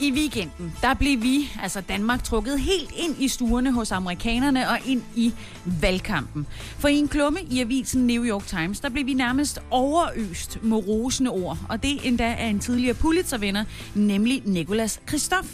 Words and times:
I 0.00 0.12
weekenden, 0.12 0.72
der 0.80 0.94
blev 0.94 1.22
vi, 1.22 1.50
altså 1.62 1.80
Danmark, 1.80 2.24
trukket 2.24 2.60
helt 2.60 2.90
ind 2.96 3.16
i 3.18 3.28
stuerne 3.28 3.72
hos 3.72 3.92
amerikanerne 3.92 4.70
og 4.70 4.78
ind 4.86 5.02
i 5.14 5.32
valgkampen. 5.64 6.46
For 6.78 6.88
i 6.88 6.96
en 6.96 7.08
klumme 7.08 7.40
i 7.50 7.60
avisen 7.60 8.06
New 8.06 8.24
York 8.24 8.46
Times, 8.46 8.80
der 8.80 8.88
blev 8.88 9.06
vi 9.06 9.14
nærmest 9.14 9.60
overøst 9.70 10.58
med 10.62 10.76
rosende 10.76 11.30
ord. 11.30 11.58
Og 11.68 11.82
det 11.82 12.06
endda 12.06 12.24
er 12.24 12.48
en 12.48 12.58
tidligere 12.58 12.94
Pulitzer-vinder, 12.94 13.64
nemlig 13.94 14.42
Nicolas 14.44 15.00
Christophe. 15.08 15.50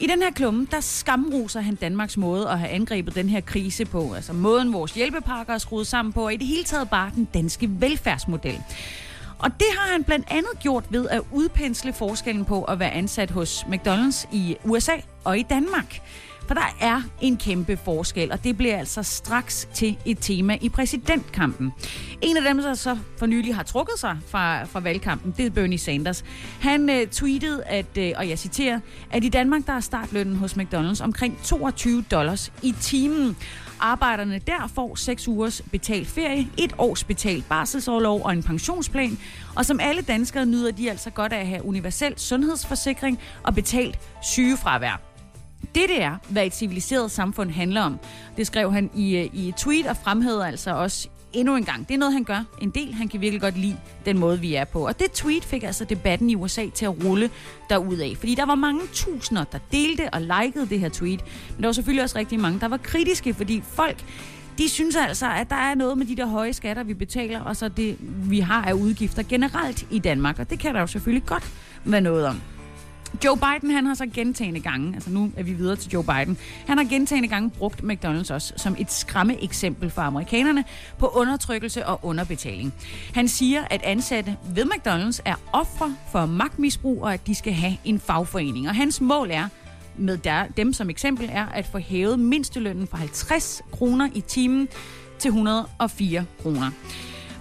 I 0.00 0.06
den 0.06 0.22
her 0.22 0.30
klumme, 0.30 0.66
der 0.70 0.80
skamroser 0.80 1.60
han 1.60 1.74
Danmarks 1.74 2.16
måde 2.16 2.48
at 2.48 2.58
have 2.58 2.70
angrebet 2.70 3.14
den 3.14 3.28
her 3.28 3.40
krise 3.40 3.84
på. 3.84 4.12
Altså 4.12 4.32
måden 4.32 4.72
vores 4.72 4.92
hjælpepakker 4.92 5.54
er 5.54 5.58
skruet 5.58 5.86
sammen 5.86 6.12
på, 6.12 6.24
og 6.24 6.34
i 6.34 6.36
det 6.36 6.46
hele 6.46 6.64
taget 6.64 6.90
bare 6.90 7.10
den 7.14 7.28
danske 7.34 7.70
velfærdsmodel. 7.80 8.58
Og 9.38 9.50
det 9.60 9.66
har 9.78 9.92
han 9.92 10.04
blandt 10.04 10.26
andet 10.30 10.50
gjort 10.60 10.84
ved 10.90 11.08
at 11.08 11.20
udpensle 11.32 11.92
forskellen 11.92 12.44
på 12.44 12.64
at 12.64 12.78
være 12.78 12.90
ansat 12.90 13.30
hos 13.30 13.62
McDonald's 13.62 14.26
i 14.32 14.56
USA 14.64 14.92
og 15.24 15.38
i 15.38 15.42
Danmark. 15.42 16.00
For 16.46 16.54
der 16.54 16.76
er 16.80 17.02
en 17.20 17.36
kæmpe 17.36 17.76
forskel, 17.76 18.32
og 18.32 18.44
det 18.44 18.56
bliver 18.56 18.78
altså 18.78 19.02
straks 19.02 19.68
til 19.74 19.98
et 20.04 20.18
tema 20.20 20.58
i 20.60 20.68
præsidentkampen. 20.68 21.72
En 22.20 22.36
af 22.36 22.42
dem, 22.42 22.62
der 22.62 22.74
så 22.74 22.98
for 23.18 23.26
nylig 23.26 23.54
har 23.54 23.62
trukket 23.62 23.98
sig 23.98 24.18
fra, 24.28 24.64
fra 24.64 24.80
valgkampen, 24.80 25.34
det 25.36 25.46
er 25.46 25.50
Bernie 25.50 25.78
Sanders. 25.78 26.24
Han 26.60 26.90
uh, 26.90 27.08
tweetede, 27.10 27.64
at, 27.64 27.86
uh, 27.98 28.04
og 28.16 28.28
jeg 28.28 28.38
citerer, 28.38 28.80
at 29.10 29.24
i 29.24 29.28
Danmark 29.28 29.66
der 29.66 29.72
er 29.72 29.80
startlønnen 29.80 30.36
hos 30.36 30.52
McDonald's 30.52 31.04
omkring 31.04 31.38
22 31.44 32.04
dollars 32.10 32.52
i 32.62 32.74
timen. 32.80 33.36
Arbejderne 33.80 34.38
der 34.46 34.70
får 34.74 34.94
6 34.94 35.28
ugers 35.28 35.62
betalt 35.72 36.08
ferie, 36.08 36.48
et 36.56 36.74
års 36.78 37.04
betalt 37.04 37.48
barselsårlov 37.48 38.22
og 38.24 38.32
en 38.32 38.42
pensionsplan. 38.42 39.18
Og 39.56 39.66
som 39.66 39.80
alle 39.80 40.02
danskere 40.02 40.46
nyder 40.46 40.70
de 40.70 40.90
altså 40.90 41.10
godt 41.10 41.32
af 41.32 41.40
at 41.40 41.46
have 41.46 41.64
universel 41.64 42.14
sundhedsforsikring 42.16 43.18
og 43.42 43.54
betalt 43.54 43.98
sygefravær. 44.22 45.00
Det, 45.74 45.88
det 45.88 46.02
er, 46.02 46.16
hvad 46.28 46.46
et 46.46 46.54
civiliseret 46.54 47.10
samfund 47.10 47.50
handler 47.50 47.82
om. 47.82 47.98
Det 48.36 48.46
skrev 48.46 48.72
han 48.72 48.90
i, 48.94 49.16
øh, 49.16 49.28
i 49.32 49.48
et 49.48 49.56
tweet 49.56 49.86
og 49.86 49.96
fremhævede 49.96 50.46
altså 50.46 50.70
også 50.74 51.08
endnu 51.32 51.56
en 51.56 51.64
gang. 51.64 51.88
Det 51.88 51.94
er 51.94 51.98
noget, 51.98 52.12
han 52.12 52.24
gør 52.24 52.44
en 52.62 52.70
del. 52.70 52.94
Han 52.94 53.08
kan 53.08 53.20
virkelig 53.20 53.40
godt 53.40 53.58
lide 53.58 53.76
den 54.04 54.18
måde, 54.18 54.40
vi 54.40 54.54
er 54.54 54.64
på. 54.64 54.86
Og 54.86 54.98
det 54.98 55.12
tweet 55.12 55.44
fik 55.44 55.62
altså 55.62 55.84
debatten 55.84 56.30
i 56.30 56.34
USA 56.34 56.68
til 56.74 56.84
at 56.84 57.04
rulle 57.04 57.30
derudad. 57.70 58.16
Fordi 58.16 58.34
der 58.34 58.46
var 58.46 58.54
mange 58.54 58.80
tusinder, 58.92 59.44
der 59.44 59.58
delte 59.72 60.10
og 60.12 60.20
likede 60.20 60.68
det 60.68 60.80
her 60.80 60.88
tweet. 60.88 61.24
Men 61.54 61.60
der 61.62 61.66
var 61.66 61.72
selvfølgelig 61.72 62.02
også 62.02 62.18
rigtig 62.18 62.40
mange, 62.40 62.60
der 62.60 62.68
var 62.68 62.76
kritiske, 62.76 63.34
fordi 63.34 63.62
folk 63.66 64.04
de 64.58 64.68
synes 64.68 64.96
altså, 64.96 65.26
at 65.32 65.50
der 65.50 65.56
er 65.56 65.74
noget 65.74 65.98
med 65.98 66.06
de 66.06 66.16
der 66.16 66.26
høje 66.26 66.52
skatter, 66.52 66.82
vi 66.82 66.94
betaler, 66.94 67.40
og 67.40 67.56
så 67.56 67.68
det, 67.68 67.96
vi 68.30 68.40
har 68.40 68.62
af 68.62 68.72
udgifter 68.72 69.22
generelt 69.22 69.86
i 69.90 69.98
Danmark. 69.98 70.38
Og 70.38 70.50
det 70.50 70.58
kan 70.58 70.74
der 70.74 70.80
jo 70.80 70.86
selvfølgelig 70.86 71.26
godt 71.26 71.52
være 71.84 72.00
noget 72.00 72.26
om. 72.26 72.40
Joe 73.24 73.36
Biden, 73.36 73.70
han 73.70 73.86
har 73.86 73.94
så 73.94 74.06
gentagende 74.14 74.60
gange, 74.60 74.94
altså 74.94 75.10
nu 75.10 75.32
er 75.36 75.42
vi 75.42 75.52
videre 75.52 75.76
til 75.76 75.90
Joe 75.90 76.04
Biden, 76.04 76.38
han 76.66 76.78
har 76.78 76.84
gentagende 76.84 77.28
gange 77.28 77.50
brugt 77.50 77.80
McDonald's 77.80 78.34
også 78.34 78.52
som 78.56 78.76
et 78.78 78.92
skræmme 78.92 79.42
eksempel 79.42 79.90
for 79.90 80.02
amerikanerne 80.02 80.64
på 80.98 81.06
undertrykkelse 81.06 81.86
og 81.86 82.00
underbetaling. 82.02 82.74
Han 83.14 83.28
siger, 83.28 83.64
at 83.70 83.82
ansatte 83.82 84.36
ved 84.54 84.64
McDonald's 84.64 85.20
er 85.24 85.34
ofre 85.52 85.96
for 86.12 86.26
magtmisbrug, 86.26 87.02
og 87.02 87.14
at 87.14 87.26
de 87.26 87.34
skal 87.34 87.52
have 87.52 87.76
en 87.84 88.00
fagforening. 88.00 88.68
Og 88.68 88.74
hans 88.74 89.00
mål 89.00 89.30
er, 89.30 89.48
med 89.96 90.16
der, 90.16 90.46
dem 90.56 90.72
som 90.72 90.90
eksempel, 90.90 91.28
er 91.32 91.46
at 91.46 91.66
få 91.66 91.78
hævet 91.78 92.18
mindstelønnen 92.18 92.86
fra 92.86 92.98
50 92.98 93.62
kroner 93.72 94.08
i 94.14 94.20
timen 94.20 94.68
til 95.18 95.28
104 95.28 96.24
kroner. 96.42 96.70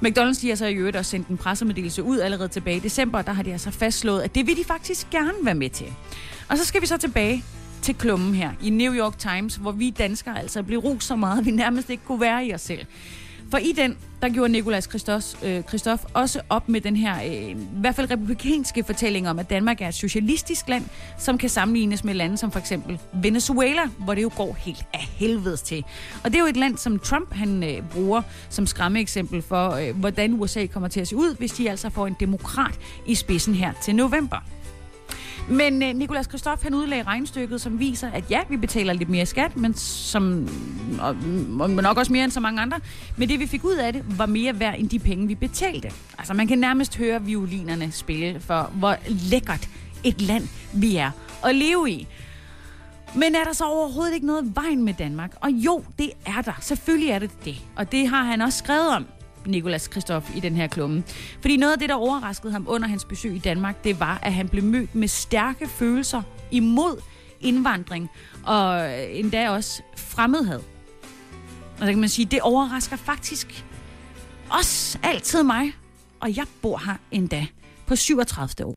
McDonald's 0.06 0.42
de 0.42 0.50
har 0.50 0.56
så 0.56 0.66
i 0.66 0.74
øvrigt 0.74 0.98
også 0.98 1.12
sendt 1.12 1.28
en 1.28 1.38
pressemeddelelse 1.38 2.04
ud 2.04 2.20
allerede 2.20 2.50
tilbage 2.50 2.78
i 2.78 2.80
december, 2.80 3.22
der 3.22 3.32
har 3.32 3.44
de 3.44 3.52
altså 3.52 3.72
fastslået, 3.72 4.22
at 4.22 4.36
det 4.36 4.48
vil 4.48 4.58
de 4.58 4.64
faktisk 4.64 5.10
gerne 5.10 5.34
være 5.42 5.56
med 5.56 5.70
til. 5.70 5.94
Og 6.50 6.58
så 6.58 6.66
skal 6.66 6.82
vi 6.82 6.86
så 6.86 6.98
tilbage 6.98 7.44
til 7.82 7.96
klummen 7.96 8.34
her 8.34 8.52
i 8.64 8.70
New 8.70 8.94
York 8.94 9.18
Times, 9.18 9.56
hvor 9.56 9.72
vi 9.72 9.90
danskere 9.90 10.40
altså 10.40 10.64
blev 10.64 10.80
ros 10.80 11.04
så 11.04 11.16
meget, 11.16 11.40
at 11.40 11.46
vi 11.46 11.52
nærmest 11.52 11.90
ikke 11.90 12.04
kunne 12.06 12.22
være 12.22 12.46
i 12.46 12.54
os 12.54 12.62
selv. 12.62 12.86
For 13.52 13.58
i 13.58 13.72
den, 13.72 13.98
der 14.22 14.30
gjorde 14.30 14.52
Nikolas 14.52 14.84
Christoph 14.84 15.26
øh, 15.44 15.64
også 16.14 16.42
op 16.50 16.70
med 16.70 16.82
den 16.82 16.96
her, 16.96 17.16
øh, 17.26 17.50
i 17.50 17.56
hvert 17.80 17.96
fald 17.96 18.12
republikanske 18.12 18.84
fortælling 18.84 19.30
om, 19.30 19.40
at 19.40 19.50
Danmark 19.50 19.82
er 19.82 19.88
et 19.88 19.94
socialistisk 19.94 20.70
land, 20.70 20.86
som 21.18 21.38
kan 21.38 21.50
sammenlignes 21.50 22.04
med 22.04 22.14
lande 22.14 22.38
som 22.38 22.52
for 22.52 22.60
eksempel 22.60 23.00
Venezuela, 23.14 23.82
hvor 24.00 24.14
det 24.14 24.22
jo 24.22 24.32
går 24.38 24.58
helt 24.60 24.86
af 24.94 25.00
helvedes 25.00 25.62
til. 25.62 25.86
Og 26.24 26.32
det 26.32 26.36
er 26.36 26.40
jo 26.40 26.48
et 26.48 26.58
land, 26.58 26.78
som 26.78 27.00
Trump 27.00 27.34
han 27.34 27.64
øh, 27.64 27.90
bruger 27.92 28.22
som 28.50 28.68
skræmme 28.68 29.00
eksempel 29.00 29.42
for, 29.42 29.72
øh, 29.72 30.00
hvordan 30.00 30.34
USA 30.34 30.66
kommer 30.66 30.90
til 30.90 31.00
at 31.00 31.08
se 31.08 31.16
ud, 31.16 31.36
hvis 31.38 31.52
de 31.52 31.70
altså 31.70 31.90
får 31.90 32.08
en 32.08 32.16
demokrat 32.20 32.80
i 33.06 33.16
spidsen 33.16 33.56
her 33.56 33.74
til 33.84 33.96
november. 33.96 34.38
Men 35.50 35.84
øh, 35.84 35.96
Nikolas 35.96 36.28
Kristof 36.28 36.64
han 36.64 36.74
udlagde 36.74 37.04
regnstykket, 37.04 37.62
som 37.62 37.80
viser, 37.80 38.12
at 38.12 38.24
ja, 38.30 38.40
vi 38.50 38.58
betaler 38.58 38.94
lidt 38.94 39.10
mere 39.10 39.26
skat, 39.26 39.58
men 39.58 39.74
som, 39.74 40.50
og, 41.02 41.16
og 41.60 41.70
nok 41.70 41.98
også 41.98 42.12
mere 42.12 42.24
end 42.24 42.32
så 42.32 42.40
mange 42.40 42.62
andre. 42.62 42.80
Men 43.18 43.30
det 43.30 43.40
vi 43.40 43.48
fik 43.48 43.64
ud 43.64 43.76
af 43.76 43.94
det, 43.94 44.04
var 44.18 44.26
mere 44.26 44.60
værd 44.60 44.76
end 44.78 44.90
de 44.90 45.00
penge, 45.00 45.28
vi 45.28 45.36
betalte. 45.36 45.92
Altså 46.18 46.34
man 46.34 46.48
kan 46.48 46.58
nærmest 46.58 46.98
høre 46.98 47.24
violinerne 47.24 47.92
spille 47.92 48.40
for, 48.40 48.72
hvor 48.74 48.96
lækkert 49.08 49.70
et 50.04 50.22
land 50.22 50.48
vi 50.74 50.96
er 50.96 51.12
at 51.46 51.56
leve 51.56 51.90
i. 51.90 52.08
Men 53.16 53.36
er 53.36 53.44
der 53.44 53.54
så 53.54 53.66
overhovedet 53.66 54.14
ikke 54.14 54.26
noget 54.26 54.56
vejen 54.56 54.84
med 54.84 54.94
Danmark? 54.94 55.32
Og 55.42 55.52
jo, 55.52 55.84
det 56.00 56.12
er 56.26 56.42
der. 56.42 56.58
Selvfølgelig 56.62 57.10
er 57.10 57.20
det 57.20 57.32
det. 57.46 57.56
Og 57.76 57.92
det 57.92 58.08
har 58.08 58.24
han 58.24 58.42
også 58.42 58.58
skrevet 58.58 58.96
om. 58.96 59.06
Nikolas 59.48 59.88
Kristoff 59.88 60.36
i 60.36 60.40
den 60.40 60.56
her 60.56 60.68
klumme. 60.68 61.04
Fordi 61.42 61.58
noget 61.58 61.74
af 61.74 61.80
det, 61.80 61.90
der 61.90 61.96
overraskede 61.96 62.54
ham 62.54 62.66
under 62.68 62.88
hans 62.88 63.06
besøg 63.06 63.36
i 63.36 63.40
Danmark, 63.40 63.84
det 63.84 64.00
var, 64.00 64.20
at 64.22 64.34
han 64.34 64.50
blev 64.50 64.64
mødt 64.64 64.96
med 64.96 65.08
stærke 65.08 65.68
følelser 65.68 66.22
imod 66.52 67.02
indvandring, 67.42 68.10
og 68.44 68.92
endda 69.12 69.50
også 69.50 69.82
fremmedhed. 69.98 70.60
Og 71.80 71.80
så 71.80 71.86
kan 71.86 72.00
man 72.00 72.10
sige, 72.10 72.26
det 72.26 72.42
overrasker 72.42 72.96
faktisk 72.96 73.64
også 74.50 74.98
altid 75.04 75.44
mig, 75.44 75.74
og 76.20 76.38
jeg 76.38 76.46
bor 76.62 76.78
her 76.86 76.96
endda 77.12 77.46
på 77.88 77.96
37. 77.96 78.66
år. 78.66 78.76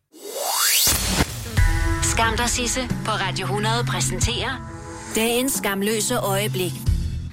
Skam 2.02 2.36
dig, 2.36 2.48
Sisse 2.48 2.80
på 3.04 3.10
Radio 3.10 3.44
100 3.44 3.74
præsenterer 3.88 4.80
dagens 5.14 5.52
skamløse 5.52 6.16
øjeblik. 6.18 6.89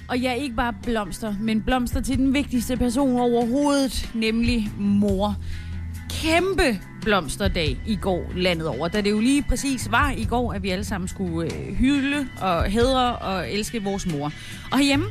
Og 0.08 0.18
ja, 0.18 0.32
ikke 0.32 0.56
bare 0.56 0.74
blomster, 0.82 1.34
men 1.40 1.62
blomster 1.62 2.00
til 2.00 2.18
den 2.18 2.34
vigtigste 2.34 2.76
person 2.76 3.20
overhovedet, 3.20 4.10
nemlig 4.14 4.70
mor. 4.78 5.36
Kæmpe 6.10 6.80
blomsterdag 7.02 7.80
i 7.86 7.96
går 7.96 8.32
landet 8.36 8.66
over, 8.66 8.88
da 8.88 9.00
det 9.00 9.10
jo 9.10 9.20
lige 9.20 9.42
præcis 9.42 9.90
var 9.90 10.10
i 10.10 10.24
går, 10.24 10.52
at 10.52 10.62
vi 10.62 10.70
alle 10.70 10.84
sammen 10.84 11.08
skulle 11.08 11.54
øh, 11.54 11.74
hylde 11.74 12.28
og 12.40 12.64
hedre 12.64 13.16
og 13.16 13.52
elske 13.52 13.82
vores 13.82 14.06
mor. 14.12 14.32
Og 14.72 14.78
herhjemme 14.78 15.06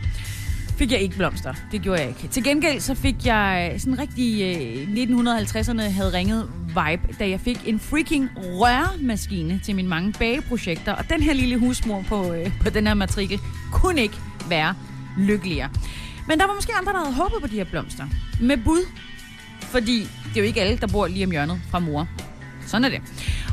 fik 0.78 0.92
jeg 0.92 1.00
ikke 1.00 1.16
blomster. 1.16 1.54
Det 1.72 1.82
gjorde 1.82 2.00
jeg 2.00 2.10
ikke. 2.10 2.28
Til 2.28 2.44
gengæld 2.44 2.80
så 2.80 2.96
fik 2.96 3.26
jeg 3.26 3.76
sådan 3.78 4.00
rigtig 4.00 4.42
øh, 4.42 4.88
1950'erne 4.94 5.82
havde 5.82 6.14
ringet 6.14 6.50
vibe, 6.68 7.16
da 7.20 7.30
jeg 7.30 7.40
fik 7.40 7.60
en 7.66 7.80
freaking 7.80 8.30
rørmaskine 8.36 9.60
til 9.64 9.76
mine 9.76 9.88
mange 9.88 10.14
bageprojekter. 10.20 10.94
Og 10.94 11.10
den 11.10 11.22
her 11.22 11.34
lille 11.34 11.58
husmor 11.58 12.06
på, 12.10 12.34
øh, 12.34 12.52
på 12.64 12.70
den 12.70 12.88
her 12.88 12.94
matrikel 12.94 13.40
kunne 13.72 14.02
ikke 14.02 14.18
være 14.50 14.76
lykkeligere. 15.18 15.70
Men 16.28 16.40
der 16.40 16.48
var 16.48 16.56
måske 16.56 16.74
andre, 16.74 16.94
der 16.94 17.00
havde 17.00 17.16
håbet 17.16 17.42
på 17.42 17.48
de 17.48 17.56
her 17.56 17.64
blomster. 17.64 18.06
Med 18.42 18.58
bud. 18.58 18.82
Fordi 19.62 20.00
det 20.00 20.38
er 20.38 20.40
jo 20.40 20.44
ikke 20.44 20.62
alle, 20.62 20.78
der 20.78 20.88
bor 20.88 21.08
lige 21.08 21.26
om 21.26 21.32
hjørnet 21.32 21.62
fra 21.72 21.80
mor. 21.80 22.08
Sådan 22.66 22.86
er 22.86 22.90
det. 22.90 23.02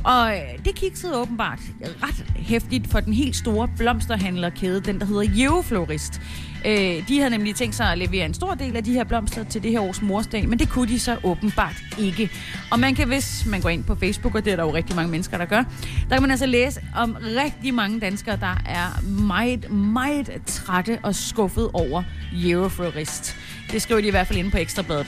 Og 0.05 0.37
øh, 0.37 0.65
det 0.65 0.75
kiksede 0.75 1.21
åbenbart 1.21 1.59
ret 2.03 2.27
hæftigt 2.37 2.91
for 2.91 3.01
den 3.01 3.13
helt 3.13 3.37
store 3.37 3.69
blomsterhandlerkæde, 3.77 4.81
den 4.81 5.01
der 5.01 5.07
hedder 5.07 5.47
Euroflorist. 5.47 6.21
Øh, 6.67 7.09
de 7.09 7.19
havde 7.19 7.31
nemlig 7.31 7.55
tænkt 7.55 7.75
sig 7.75 7.93
at 7.93 7.99
levere 7.99 8.27
en 8.27 8.35
stor 8.35 8.55
del 8.55 8.77
af 8.77 8.85
de 8.85 8.93
her 8.93 9.05
blomster 9.05 9.45
til 9.45 9.63
det 9.63 9.71
her 9.71 9.81
års 9.81 10.03
morsdag, 10.03 10.49
men 10.49 10.59
det 10.59 10.69
kunne 10.69 10.89
de 10.89 11.01
så 11.01 11.17
åbenbart 11.23 11.77
ikke. 11.99 12.31
Og 12.71 12.81
man 12.81 12.95
kan, 12.95 13.09
hvis 13.09 13.47
man 13.47 13.61
går 13.61 13.69
ind 13.69 13.85
på 13.85 13.95
Facebook, 13.95 14.35
og 14.35 14.45
det 14.45 14.53
er 14.53 14.57
der 14.57 14.63
jo 14.63 14.75
rigtig 14.75 14.97
mange 14.97 15.11
mennesker, 15.11 15.39
der 15.39 15.45
gør, 15.45 15.63
der 16.09 16.15
kan 16.15 16.23
man 16.23 16.31
altså 16.31 16.47
læse 16.47 16.81
om 16.97 17.17
rigtig 17.23 17.75
mange 17.75 18.01
danskere, 18.01 18.37
der 18.37 18.57
er 18.67 19.03
meget, 19.11 19.71
meget 19.73 20.31
trætte 20.47 20.99
og 21.03 21.15
skuffet 21.15 21.71
over 21.73 22.03
Euroflorist. 22.45 23.37
Det 23.73 23.83
skriver 23.83 24.01
de 24.01 24.07
i 24.07 24.11
hvert 24.11 24.27
fald 24.27 24.39
inde 24.39 24.51
på 24.51 24.59
Ekstrabladet. 24.59 25.07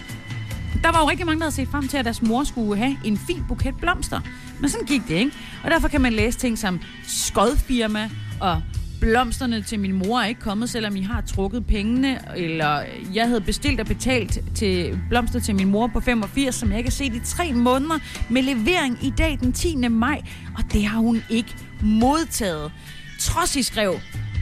Der 0.83 0.93
var 0.93 1.01
jo 1.01 1.11
rigtig 1.11 1.27
mange, 1.27 1.39
der 1.39 1.45
havde 1.45 1.55
set 1.55 1.69
frem 1.69 1.89
til, 1.89 1.97
at 1.97 2.05
deres 2.05 2.23
mor 2.23 2.45
skulle 2.45 2.77
have 2.77 2.97
en 3.05 3.19
fin 3.19 3.45
buket 3.49 3.75
blomster. 3.81 4.21
Men 4.61 4.71
sådan 4.71 4.87
gik 4.87 5.03
det 5.09 5.15
ikke. 5.15 5.33
Og 5.65 5.71
derfor 5.71 5.89
kan 5.89 6.01
man 6.01 6.13
læse 6.13 6.39
ting 6.39 6.59
som 6.59 6.81
skodfirma 7.07 8.11
og 8.41 8.63
blomsterne 9.01 9.63
til 9.63 9.81
min 9.81 9.93
mor 9.93 10.21
er 10.21 10.27
ikke 10.27 10.41
kommet, 10.41 10.71
selvom 10.71 10.97
I 10.97 11.03
har 11.03 11.21
trukket 11.21 11.67
pengene, 11.67 12.19
eller 12.37 12.83
jeg 13.15 13.29
havde 13.29 13.41
bestilt 13.41 13.81
og 13.81 13.87
betalt 13.87 14.39
til 14.55 14.99
blomster 15.09 15.41
til 15.41 15.55
min 15.55 15.71
mor 15.71 15.87
på 15.87 16.01
85, 16.01 16.55
som 16.55 16.71
jeg 16.71 16.79
ikke 16.79 16.89
har 16.89 16.93
set 16.93 17.15
i 17.15 17.21
tre 17.25 17.53
måneder, 17.53 17.99
med 18.31 18.43
levering 18.43 18.99
i 19.03 19.13
dag 19.19 19.39
den 19.41 19.53
10. 19.53 19.77
maj, 19.77 20.23
og 20.59 20.65
det 20.73 20.85
har 20.85 20.99
hun 20.99 21.23
ikke 21.31 21.55
modtaget. 21.83 22.73
Trods 23.21 23.57
I 23.57 23.63
skrev, 23.63 23.95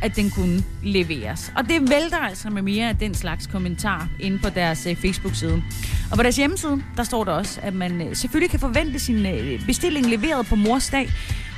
at 0.03 0.17
den 0.17 0.31
kunne 0.31 0.65
leveres. 0.83 1.53
Og 1.57 1.69
det 1.69 1.81
vælter 1.91 2.19
altså 2.19 2.51
med 2.51 2.63
mere 2.63 2.89
af 2.89 2.97
den 2.97 3.15
slags 3.15 3.47
kommentar 3.47 4.09
inde 4.21 4.39
på 4.39 4.49
deres 4.49 4.87
øh, 4.87 4.97
Facebook-side. 4.97 5.63
Og 6.11 6.17
på 6.17 6.23
deres 6.23 6.37
hjemmeside, 6.37 6.83
der 6.97 7.03
står 7.03 7.25
der 7.25 7.33
også, 7.33 7.61
at 7.63 7.75
man 7.75 8.03
øh, 8.03 8.17
selvfølgelig 8.17 8.51
kan 8.51 8.61
forvente 8.61 8.99
sin 8.99 9.27
øh, 9.27 9.67
bestilling 9.67 10.07
leveret 10.07 10.47
på 10.47 10.55
mors 10.55 10.91
dag. 10.91 11.11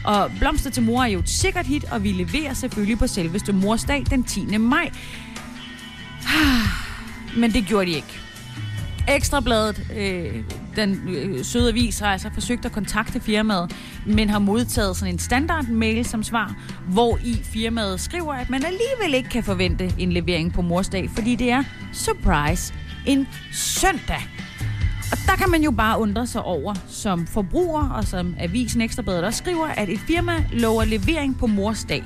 Og 0.07 0.31
Blomster 0.39 0.71
til 0.71 0.83
mor 0.83 1.03
er 1.03 1.07
jo 1.07 1.19
et 1.19 1.29
sikkert 1.29 1.67
hit, 1.67 1.85
og 1.85 2.05
vi 2.05 2.13
leverer 2.13 2.55
selvfølgelig 2.55 2.99
på 2.99 3.07
selveste 3.07 3.53
mors 3.53 3.85
dag 3.85 4.05
den 4.11 4.25
10. 4.25 4.59
maj. 4.59 4.91
Men 7.41 7.53
det 7.53 7.67
gjorde 7.67 7.87
de 7.87 7.97
ikke. 7.97 8.21
Ekstrabladet, 9.09 9.91
øh, 9.97 10.45
den 10.77 11.09
øh, 11.09 11.45
søde 11.45 11.69
avis, 11.69 11.99
har 11.99 12.07
altså 12.07 12.31
forsøgt 12.35 12.65
at 12.65 12.73
kontakte 12.73 13.21
firmaet, 13.21 13.77
men 14.07 14.31
har 14.31 14.39
modtaget 14.39 14.97
sådan 14.97 15.15
en 15.15 15.19
standard 15.19 15.69
mail 15.69 16.05
som 16.05 16.23
svar, 16.23 16.55
hvor 16.89 17.19
i 17.25 17.41
firmaet 17.43 18.01
skriver, 18.01 18.35
at 18.35 18.51
man 18.51 18.65
alligevel 18.65 19.15
ikke 19.15 19.29
kan 19.29 19.45
forvente 19.45 19.93
en 19.99 20.13
levering 20.13 20.53
på 20.53 20.63
morsdag, 20.63 21.11
fordi 21.11 21.35
det 21.35 21.51
er 21.51 21.65
surprise 21.93 22.75
en 23.07 23.29
søndag. 23.53 24.46
Og 25.13 25.19
der 25.27 25.37
kan 25.37 25.51
man 25.51 25.63
jo 25.63 25.71
bare 25.71 26.01
undre 26.01 26.27
sig 26.27 26.43
over 26.43 26.75
som 26.89 27.27
forbruger, 27.27 27.89
og 27.89 28.05
som 28.05 28.35
avisen 28.39 28.81
Ekstrabladet 28.81 29.25
også 29.25 29.39
skriver, 29.39 29.67
at 29.67 29.89
et 29.89 30.01
firma 30.01 30.45
lover 30.53 30.85
levering 30.85 31.39
på 31.39 31.47
morsdag. 31.47 32.05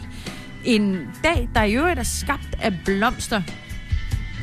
En 0.64 0.98
dag, 1.24 1.48
der 1.54 1.62
i 1.62 1.74
øvrigt 1.74 1.98
er 1.98 2.02
skabt 2.04 2.56
af 2.62 2.72
blomster, 2.84 3.42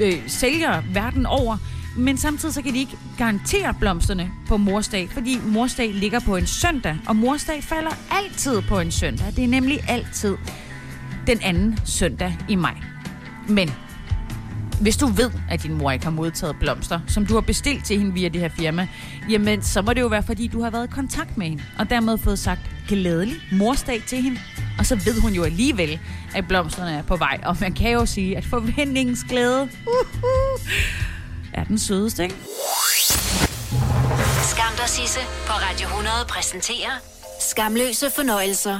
øh, 0.02 0.14
sælger 0.28 0.82
verden 0.94 1.26
over, 1.26 1.58
men 1.98 2.18
samtidig 2.18 2.54
så 2.54 2.62
kan 2.62 2.74
de 2.74 2.80
ikke 2.80 2.98
garantere 3.18 3.74
blomsterne 3.74 4.32
på 4.48 4.58
morsdag, 4.58 5.10
fordi 5.10 5.40
morsdag 5.46 5.94
ligger 5.94 6.20
på 6.20 6.36
en 6.36 6.46
søndag, 6.46 6.98
og 7.08 7.16
morsdag 7.16 7.64
falder 7.64 7.92
altid 8.12 8.62
på 8.62 8.80
en 8.80 8.92
søndag. 8.92 9.28
Det 9.36 9.44
er 9.44 9.48
nemlig 9.48 9.80
altid 9.90 10.38
den 11.28 11.40
anden 11.42 11.80
søndag 11.86 12.38
i 12.50 12.56
maj. 12.56 12.76
Men 13.48 13.72
hvis 14.82 14.98
du 14.98 15.06
ved, 15.08 15.32
at 15.50 15.64
din 15.64 15.74
mor 15.74 15.92
ikke 15.92 16.06
har 16.06 16.12
modtaget 16.12 16.56
blomster, 16.60 17.00
som 17.08 17.26
du 17.26 17.34
har 17.34 17.42
bestilt 17.42 17.86
til 17.86 17.98
hende 17.98 18.14
via 18.14 18.28
det 18.30 18.42
her 18.42 18.50
firma, 18.50 18.88
jamen 19.30 19.62
så 19.64 19.82
må 19.82 19.94
det 19.94 20.02
jo 20.02 20.08
være, 20.08 20.24
fordi 20.24 20.48
du 20.48 20.64
har 20.64 20.70
været 20.70 20.88
i 20.88 20.92
kontakt 20.92 21.38
med 21.38 21.48
hende, 21.48 21.64
og 21.80 21.90
dermed 21.90 22.18
fået 22.18 22.40
sagt 22.40 22.62
glædelig 22.88 23.36
morsdag 23.52 24.02
til 24.08 24.22
hende. 24.22 24.40
Og 24.80 24.86
så 24.86 24.96
ved 24.96 25.22
hun 25.22 25.34
jo 25.34 25.44
alligevel, 25.44 26.00
at 26.36 26.48
blomsterne 26.48 26.92
er 26.92 27.02
på 27.04 27.16
vej, 27.16 27.40
og 27.46 27.58
man 27.62 27.74
kan 27.74 27.92
jo 27.92 28.06
sige, 28.06 28.38
at 28.38 28.46
forventningens 28.46 29.26
glæde 29.30 29.64
uh-huh, 29.64 30.70
er 31.54 31.64
den 31.64 31.80
sødeste, 31.80 32.24
ikke? 32.24 32.36
Skam 34.44 34.74
dig, 34.78 34.90
Sisse, 34.90 35.20
på 35.48 35.54
Radio 35.54 35.88
100 35.88 36.16
præsenterer 36.30 36.92
Skamløse 37.52 38.06
fornøjelser. 38.16 38.80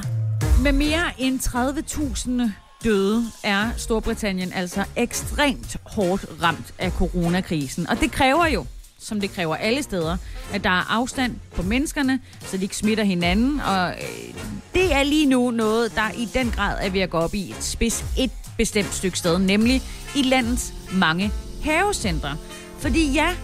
Med 0.62 0.72
mere 0.72 1.04
end 1.18 1.40
30.000 1.40 2.67
døde 2.84 3.24
er 3.42 3.70
Storbritannien 3.76 4.52
altså 4.52 4.84
ekstremt 4.96 5.76
hårdt 5.84 6.26
ramt 6.42 6.74
af 6.78 6.90
coronakrisen. 6.90 7.86
Og 7.86 8.00
det 8.00 8.12
kræver 8.12 8.46
jo, 8.46 8.66
som 8.98 9.20
det 9.20 9.30
kræver 9.30 9.56
alle 9.56 9.82
steder, 9.82 10.16
at 10.52 10.64
der 10.64 10.70
er 10.70 10.92
afstand 10.92 11.36
på 11.54 11.62
menneskerne, 11.62 12.20
så 12.40 12.56
de 12.56 12.62
ikke 12.62 12.76
smitter 12.76 13.04
hinanden. 13.04 13.60
Og 13.60 13.90
øh, 13.90 14.34
det 14.74 14.94
er 14.94 15.02
lige 15.02 15.26
nu 15.26 15.50
noget, 15.50 15.94
der 15.94 16.10
i 16.10 16.28
den 16.34 16.50
grad 16.50 16.76
er 16.80 16.90
ved 16.90 17.00
at 17.00 17.10
gå 17.10 17.18
op 17.18 17.34
i 17.34 17.50
et 17.50 17.64
spids 17.64 18.04
et 18.18 18.30
bestemt 18.56 18.94
stykke 18.94 19.18
sted, 19.18 19.38
nemlig 19.38 19.82
i 20.16 20.22
landets 20.22 20.72
mange 20.92 21.32
havecentre. 21.64 22.36
Fordi 22.78 23.12
ja, 23.12 23.36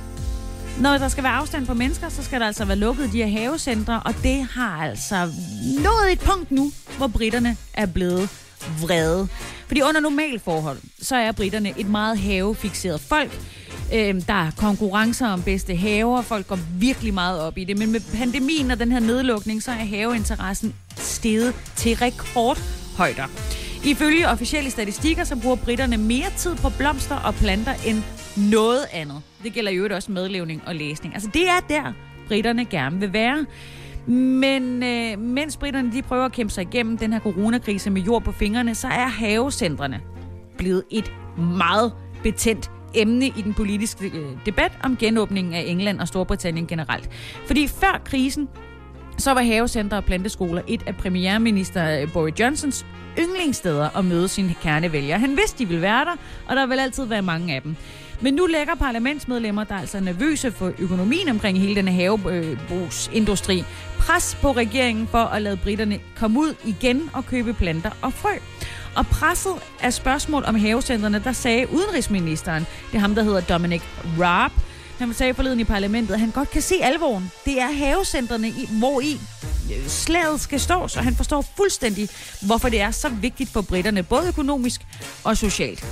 når 0.81 0.99
der 0.99 1.09
skal 1.09 1.25
være 1.25 1.33
afstand 1.33 1.67
på 1.67 1.75
mennesker, 1.75 2.09
så 2.09 2.23
skal 2.23 2.41
der 2.41 2.47
altså 2.47 2.65
være 2.65 2.77
lukket 2.77 3.13
de 3.13 3.25
her 3.25 3.41
havecentre, 3.41 4.03
og 4.05 4.15
det 4.23 4.45
har 4.45 4.85
altså 4.85 5.31
nået 5.83 6.13
et 6.13 6.21
punkt 6.21 6.51
nu, 6.51 6.73
hvor 6.97 7.07
britterne 7.07 7.57
er 7.75 7.87
blevet 7.87 8.29
vrede. 8.81 9.29
Fordi 9.67 9.83
under 9.83 10.01
normale 10.01 10.39
forhold, 10.39 10.79
så 11.03 11.17
er 11.17 11.33
britterne 11.33 11.75
et 11.79 11.89
meget 11.89 12.19
havefixeret 12.19 13.01
folk. 13.01 13.41
Øhm, 13.95 14.23
der 14.23 14.35
er 14.47 14.51
konkurrencer 14.57 15.29
om 15.29 15.43
bedste 15.43 15.77
haver, 15.77 16.23
folk 16.23 16.47
går 16.47 16.59
virkelig 16.79 17.15
meget 17.15 17.41
op 17.41 17.59
i 17.59 17.65
det. 17.65 17.79
Men 17.79 17.93
med 17.93 18.01
pandemien 18.19 18.71
og 18.71 18.79
den 18.79 18.93
her 18.93 19.01
nedlukning, 19.01 19.63
så 19.63 19.71
er 19.71 19.75
haveinteressen 19.75 20.75
steget 20.97 21.55
til 21.77 21.97
rekordhøjder. 21.97 23.27
Ifølge 23.85 24.29
officielle 24.29 24.71
statistikker, 24.71 25.25
så 25.25 25.37
bruger 25.37 25.57
britterne 25.57 25.97
mere 25.97 26.31
tid 26.37 26.55
på 26.55 26.69
blomster 26.79 27.17
og 27.17 27.35
planter 27.35 27.73
end 27.87 28.03
noget 28.37 28.87
andet. 28.93 29.23
Det 29.43 29.53
gælder 29.53 29.73
jo 29.73 29.89
også 29.95 30.13
medlevning 30.13 30.63
og 30.67 30.75
læsning. 30.75 31.15
Altså 31.15 31.31
det 31.35 31.49
er 31.49 31.61
der, 31.69 31.93
britterne 32.29 32.65
gerne 32.65 33.01
vil 33.01 33.13
være. 33.13 33.47
Men 34.07 34.83
øh, 34.83 35.19
mens 35.19 35.57
britterne 35.57 35.93
de 35.93 36.03
prøver 36.03 36.25
at 36.25 36.33
kæmpe 36.33 36.53
sig 36.53 36.63
igennem 36.63 36.99
den 36.99 37.13
her 37.13 37.21
coronakrise 37.21 37.91
med 37.91 38.03
jord 38.03 38.23
på 38.23 38.33
fingrene, 38.33 38.75
så 38.75 38.87
er 38.87 39.07
havecentrene 39.07 40.01
blevet 40.59 40.83
et 40.91 41.13
meget 41.39 41.93
betændt 42.23 42.71
emne 42.95 43.27
i 43.27 43.43
den 43.45 43.55
politiske 43.55 44.07
øh, 44.07 44.27
debat 44.47 44.73
om 44.83 44.97
genåbningen 44.97 45.55
af 45.55 45.65
England 45.67 46.01
og 46.01 46.09
Storbritannien 46.09 46.67
generelt. 46.67 47.11
Fordi 47.47 47.67
før 47.67 48.03
krisen, 48.05 48.49
så 49.19 49.35
var 49.35 49.43
havecenter 49.43 49.97
og 49.97 50.05
planteskoler 50.05 50.63
et 50.67 50.83
af 50.87 50.97
premierminister 50.97 52.01
øh, 52.01 52.13
Boris 52.13 52.41
Johnsons 52.41 52.87
yndlingssteder 53.19 53.99
at 53.99 54.05
møde 54.05 54.29
sine 54.29 54.55
kernevælgere. 54.63 55.19
Han 55.19 55.37
vidste, 55.37 55.59
de 55.59 55.69
ville 55.69 55.83
være 55.83 56.05
der, 56.05 56.17
og 56.49 56.57
der 56.57 56.67
vil 56.67 56.79
altid 56.79 57.05
være 57.05 57.23
mange 57.23 57.55
af 57.55 57.63
dem. 57.63 57.77
Men 58.25 58.35
nu 58.35 58.47
lægger 58.47 58.75
parlamentsmedlemmer, 58.75 59.65
der 59.65 59.75
er 59.75 59.79
altså 59.79 60.01
nervøse 60.01 60.53
for 60.53 60.73
økonomien 60.79 61.29
omkring 61.29 61.61
hele 61.61 61.75
denne 61.75 61.93
havebrugsindustri, 61.93 63.65
pres 63.99 64.39
på 64.43 64.53
regeringen 64.53 65.07
for 65.07 65.19
at 65.19 65.43
lade 65.43 65.57
britterne 65.57 65.99
komme 66.17 66.41
ud 66.41 66.55
igen 66.65 67.11
og 67.13 67.27
købe 67.27 67.53
planter 67.53 67.91
og 68.03 68.13
frø. 68.13 68.31
Og 68.97 69.07
presset 69.07 69.53
af 69.81 69.93
spørgsmål 69.93 70.45
om 70.47 70.55
havecentrene, 70.55 71.19
der 71.25 71.33
sagde 71.33 71.67
udenrigsministeren, 71.73 72.67
det 72.91 72.97
er 72.97 73.01
ham, 73.01 73.15
der 73.15 73.23
hedder 73.23 73.41
Dominic 73.41 73.83
Raab, 74.21 74.53
han 74.99 75.15
sagde 75.15 75.35
forleden 75.35 75.61
i 75.61 75.65
parlamentet, 75.65 76.15
at 76.15 76.21
han 76.21 76.31
godt 76.31 76.51
kan 76.51 76.63
se 76.63 76.75
alvoren. 76.83 77.31
Det 77.45 77.61
er 77.61 77.73
havecentrene, 77.73 78.53
hvor 78.79 79.01
i 79.01 79.21
øh, 79.73 79.89
slaget 79.89 80.41
skal 80.41 80.61
stå, 80.61 80.89
så 80.89 81.01
han 81.01 81.17
forstår 81.17 81.45
fuldstændig, 81.57 82.09
hvorfor 82.47 82.69
det 82.69 82.81
er 82.81 82.91
så 82.91 83.09
vigtigt 83.09 83.51
for 83.51 83.63
britterne, 83.63 84.03
både 84.03 84.29
økonomisk 84.29 84.81
og 85.25 85.37
socialt. 85.37 85.85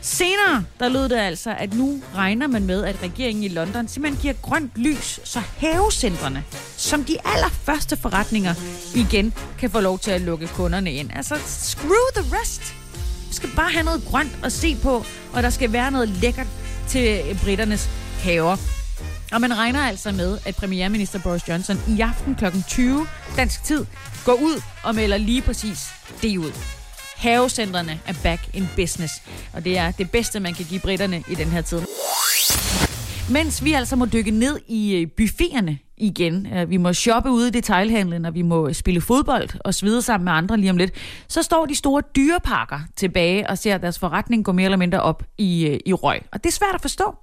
Senere, 0.00 0.64
der 0.80 0.88
lød 0.88 1.08
det 1.08 1.16
altså, 1.16 1.54
at 1.58 1.74
nu 1.74 2.02
regner 2.14 2.46
man 2.46 2.64
med, 2.64 2.84
at 2.84 3.02
regeringen 3.02 3.44
i 3.44 3.48
London 3.48 3.88
simpelthen 3.88 4.22
giver 4.22 4.34
grønt 4.42 4.72
lys, 4.76 5.20
så 5.24 5.40
havecentrene, 5.58 6.44
som 6.76 7.04
de 7.04 7.16
allerførste 7.24 7.96
forretninger, 7.96 8.54
igen 8.94 9.34
kan 9.58 9.70
få 9.70 9.80
lov 9.80 9.98
til 9.98 10.10
at 10.10 10.20
lukke 10.20 10.46
kunderne 10.46 10.92
ind. 10.92 11.10
Altså, 11.16 11.34
screw 11.46 12.22
the 12.22 12.36
rest. 12.36 12.74
Vi 13.28 13.34
skal 13.34 13.48
bare 13.56 13.70
have 13.70 13.84
noget 13.84 14.02
grønt 14.10 14.38
at 14.44 14.52
se 14.52 14.76
på, 14.82 15.04
og 15.32 15.42
der 15.42 15.50
skal 15.50 15.72
være 15.72 15.90
noget 15.90 16.08
lækkert 16.08 16.46
til 16.88 17.38
britternes 17.44 17.90
haver. 18.24 18.56
Og 19.32 19.40
man 19.40 19.58
regner 19.58 19.80
altså 19.80 20.12
med, 20.12 20.38
at 20.46 20.56
premierminister 20.56 21.18
Boris 21.22 21.48
Johnson 21.48 21.76
i 21.88 22.00
aften 22.00 22.34
kl. 22.34 22.44
20 22.68 23.06
dansk 23.36 23.64
tid 23.64 23.86
går 24.24 24.32
ud 24.32 24.62
og 24.84 24.94
melder 24.94 25.16
lige 25.16 25.42
præcis 25.42 25.78
det 26.22 26.36
ud. 26.38 26.52
Havecentrene 27.16 28.00
er 28.06 28.14
back 28.22 28.40
in 28.54 28.68
business, 28.76 29.14
og 29.52 29.64
det 29.64 29.78
er 29.78 29.90
det 29.90 30.10
bedste, 30.10 30.40
man 30.40 30.54
kan 30.54 30.64
give 30.64 30.80
britterne 30.80 31.22
i 31.28 31.34
den 31.34 31.46
her 31.46 31.60
tid. 31.60 31.80
Mens 33.30 33.64
vi 33.64 33.72
altså 33.72 33.96
må 33.96 34.06
dykke 34.06 34.30
ned 34.30 34.60
i 34.68 34.94
øh, 34.94 35.06
buffeterne 35.16 35.78
igen, 35.96 36.46
øh, 36.46 36.70
vi 36.70 36.76
må 36.76 36.92
shoppe 36.92 37.30
ude 37.30 37.48
i 37.48 37.50
detailhandlen, 37.50 38.24
og 38.24 38.34
vi 38.34 38.42
må 38.42 38.72
spille 38.72 39.00
fodbold 39.00 39.48
og 39.60 39.74
svide 39.74 40.02
sammen 40.02 40.24
med 40.24 40.32
andre 40.32 40.56
lige 40.56 40.70
om 40.70 40.76
lidt, 40.76 40.90
så 41.28 41.42
står 41.42 41.66
de 41.66 41.74
store 41.74 42.02
dyreparker 42.16 42.80
tilbage 42.96 43.50
og 43.50 43.58
ser 43.58 43.78
deres 43.78 43.98
forretning 43.98 44.44
gå 44.44 44.52
mere 44.52 44.64
eller 44.64 44.76
mindre 44.76 45.00
op 45.00 45.22
i, 45.38 45.66
øh, 45.66 45.78
i 45.86 45.92
røg. 45.92 46.20
Og 46.32 46.44
det 46.44 46.50
er 46.50 46.52
svært 46.52 46.74
at 46.74 46.80
forstå, 46.80 47.14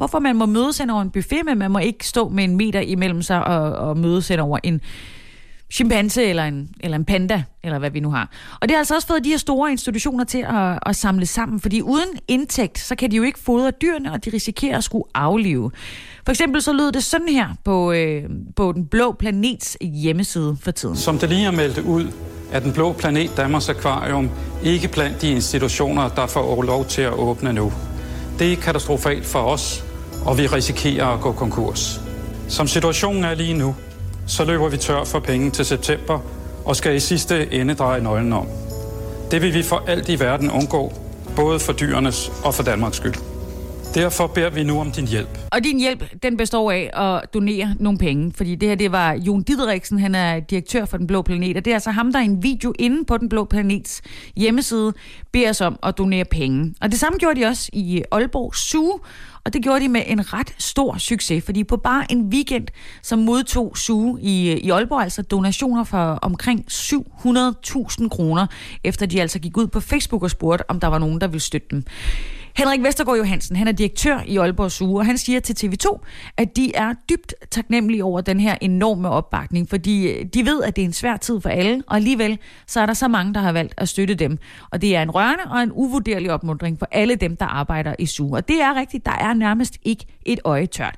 hvorfor 0.00 0.18
man 0.18 0.36
må 0.36 0.46
mødes 0.46 0.78
hen 0.78 0.90
over 0.90 1.02
en 1.02 1.10
buffet, 1.10 1.44
men 1.44 1.58
man 1.58 1.70
må 1.70 1.78
ikke 1.78 2.06
stå 2.06 2.28
med 2.28 2.44
en 2.44 2.56
meter 2.56 2.80
imellem 2.80 3.22
sig 3.22 3.44
og, 3.44 3.72
og 3.72 3.98
mødes 3.98 4.28
hen 4.28 4.40
over 4.40 4.58
en 4.62 4.80
chimpanse 5.72 6.24
eller 6.24 6.44
en, 6.44 6.68
eller 6.80 6.96
en 6.96 7.04
panda, 7.04 7.42
eller 7.62 7.78
hvad 7.78 7.90
vi 7.90 8.00
nu 8.00 8.10
har. 8.10 8.30
Og 8.60 8.68
det 8.68 8.70
har 8.70 8.78
altså 8.78 8.94
også 8.94 9.06
fået 9.06 9.24
de 9.24 9.28
her 9.28 9.36
store 9.36 9.70
institutioner 9.70 10.24
til 10.24 10.38
at, 10.38 10.78
at 10.86 10.96
samle 10.96 11.26
sammen, 11.26 11.60
fordi 11.60 11.82
uden 11.82 12.08
indtægt, 12.28 12.78
så 12.78 12.94
kan 12.94 13.10
de 13.10 13.16
jo 13.16 13.22
ikke 13.22 13.38
fodre 13.38 13.70
dyrene, 13.70 14.12
og 14.12 14.24
de 14.24 14.30
risikerer 14.30 14.78
at 14.78 14.84
skulle 14.84 15.04
aflive. 15.14 15.70
For 16.24 16.30
eksempel 16.30 16.62
så 16.62 16.72
lød 16.72 16.92
det 16.92 17.04
sådan 17.04 17.28
her 17.28 17.48
på, 17.64 17.92
øh, 17.92 18.22
på 18.56 18.72
Den 18.72 18.86
Blå 18.86 19.12
Planets 19.12 19.76
hjemmeside 19.80 20.56
for 20.60 20.70
tiden. 20.70 20.96
Som 20.96 21.18
det 21.18 21.28
lige 21.28 21.46
er 21.46 21.50
meldt 21.50 21.78
ud, 21.78 22.06
er 22.52 22.60
Den 22.60 22.72
Blå 22.72 22.92
Planet 22.92 23.36
Danmarks 23.36 23.68
Akvarium 23.68 24.30
ikke 24.64 24.88
blandt 24.88 25.22
de 25.22 25.30
institutioner, 25.30 26.08
der 26.08 26.26
får 26.26 26.62
lov 26.62 26.84
til 26.84 27.02
at 27.02 27.12
åbne 27.12 27.52
nu. 27.52 27.72
Det 28.38 28.52
er 28.52 28.56
katastrofalt 28.56 29.26
for 29.26 29.38
os, 29.38 29.84
og 30.26 30.38
vi 30.38 30.46
risikerer 30.46 31.06
at 31.06 31.20
gå 31.20 31.32
konkurs. 31.32 32.00
Som 32.48 32.66
situationen 32.66 33.24
er 33.24 33.34
lige 33.34 33.54
nu, 33.54 33.74
så 34.26 34.44
løber 34.44 34.68
vi 34.68 34.76
tør 34.76 35.04
for 35.04 35.20
penge 35.20 35.50
til 35.50 35.64
september 35.64 36.18
og 36.64 36.76
skal 36.76 36.96
i 36.96 37.00
sidste 37.00 37.54
ende 37.54 37.74
dreje 37.74 38.00
nøglen 38.00 38.32
om. 38.32 38.46
Det 39.30 39.42
vil 39.42 39.54
vi 39.54 39.62
for 39.62 39.82
alt 39.86 40.08
i 40.08 40.20
verden 40.20 40.50
undgå, 40.50 40.92
både 41.36 41.58
for 41.58 41.72
dyrenes 41.72 42.32
og 42.44 42.54
for 42.54 42.62
Danmarks 42.62 42.96
skyld. 42.96 43.29
Derfor 43.94 44.26
beder 44.26 44.50
vi 44.50 44.62
nu 44.62 44.80
om 44.80 44.92
din 44.92 45.06
hjælp. 45.06 45.38
Og 45.52 45.64
din 45.64 45.78
hjælp, 45.80 46.22
den 46.22 46.36
består 46.36 46.70
af 46.70 46.90
at 46.94 47.34
donere 47.34 47.74
nogle 47.78 47.98
penge, 47.98 48.32
fordi 48.36 48.54
det 48.54 48.68
her, 48.68 48.76
det 48.76 48.92
var 48.92 49.12
Jon 49.12 49.42
Didriksen, 49.42 49.98
han 49.98 50.14
er 50.14 50.40
direktør 50.40 50.84
for 50.84 50.96
Den 50.96 51.06
Blå 51.06 51.22
Planet, 51.22 51.56
og 51.56 51.64
det 51.64 51.70
er 51.70 51.74
altså 51.74 51.90
ham, 51.90 52.12
der 52.12 52.20
i 52.20 52.24
en 52.24 52.42
video 52.42 52.72
inde 52.78 53.04
på 53.04 53.18
Den 53.18 53.28
Blå 53.28 53.44
Planets 53.44 54.02
hjemmeside, 54.36 54.92
beder 55.32 55.50
os 55.50 55.60
om 55.60 55.78
at 55.82 55.98
donere 55.98 56.24
penge. 56.24 56.74
Og 56.80 56.90
det 56.90 57.00
samme 57.00 57.18
gjorde 57.18 57.40
de 57.40 57.46
også 57.46 57.70
i 57.72 58.02
Aalborg 58.12 58.56
Zoo, 58.56 59.00
og 59.44 59.52
det 59.52 59.62
gjorde 59.62 59.80
de 59.80 59.88
med 59.88 60.02
en 60.06 60.32
ret 60.32 60.54
stor 60.58 60.98
succes, 60.98 61.44
fordi 61.44 61.64
på 61.64 61.76
bare 61.76 62.12
en 62.12 62.28
weekend, 62.28 62.66
så 63.02 63.16
modtog 63.16 63.76
SU 63.76 64.16
i, 64.20 64.52
i 64.52 64.70
Aalborg 64.70 65.02
altså 65.02 65.22
donationer 65.22 65.84
for 65.84 66.18
omkring 66.22 66.64
700.000 66.70 68.08
kroner, 68.08 68.46
efter 68.84 69.06
de 69.06 69.20
altså 69.20 69.38
gik 69.38 69.56
ud 69.56 69.66
på 69.66 69.80
Facebook 69.80 70.22
og 70.22 70.30
spurgte, 70.30 70.70
om 70.70 70.80
der 70.80 70.88
var 70.88 70.98
nogen, 70.98 71.20
der 71.20 71.26
ville 71.26 71.40
støtte 71.40 71.66
dem. 71.70 71.84
Henrik 72.56 72.82
Vestergaard 72.82 73.18
Johansen, 73.18 73.56
han 73.56 73.68
er 73.68 73.72
direktør 73.72 74.20
i 74.26 74.36
Aalborg 74.36 74.70
Zoo, 74.70 74.94
og 74.94 75.06
han 75.06 75.18
siger 75.18 75.40
til 75.40 75.66
TV2, 75.66 76.04
at 76.36 76.56
de 76.56 76.74
er 76.74 76.94
dybt 77.10 77.34
taknemmelige 77.50 78.04
over 78.04 78.20
den 78.20 78.40
her 78.40 78.54
enorme 78.60 79.08
opbakning, 79.08 79.68
fordi 79.68 80.08
øh, 80.08 80.26
de 80.34 80.44
ved, 80.44 80.62
at 80.62 80.76
det 80.76 80.82
er 80.82 80.86
en 80.86 80.92
svær 80.92 81.16
tid 81.16 81.40
for 81.40 81.48
alle, 81.48 81.82
og 81.86 81.96
alligevel 81.96 82.38
så 82.66 82.80
er 82.80 82.86
der 82.86 82.94
så 82.94 83.08
mange, 83.08 83.34
der 83.34 83.40
har 83.40 83.52
valgt 83.52 83.74
at 83.78 83.88
støtte 83.88 84.14
dem. 84.14 84.38
Og 84.70 84.82
det 84.82 84.96
er 84.96 85.02
en 85.02 85.10
rørende 85.10 85.44
og 85.50 85.62
en 85.62 85.70
uvurderlig 85.72 86.32
opmundring 86.32 86.78
for 86.78 86.88
alle 86.92 87.14
dem, 87.14 87.36
der 87.36 87.46
arbejder 87.46 87.94
i 87.98 88.06
Zoo. 88.06 88.32
Og 88.32 88.48
det 88.48 88.62
er 88.62 88.74
rigtigt, 88.74 89.06
der 89.06 89.12
er 89.12 89.34
nærmest 89.34 89.78
ikke 89.82 90.06
et 90.26 90.40
øje 90.44 90.66
tørt. 90.66 90.96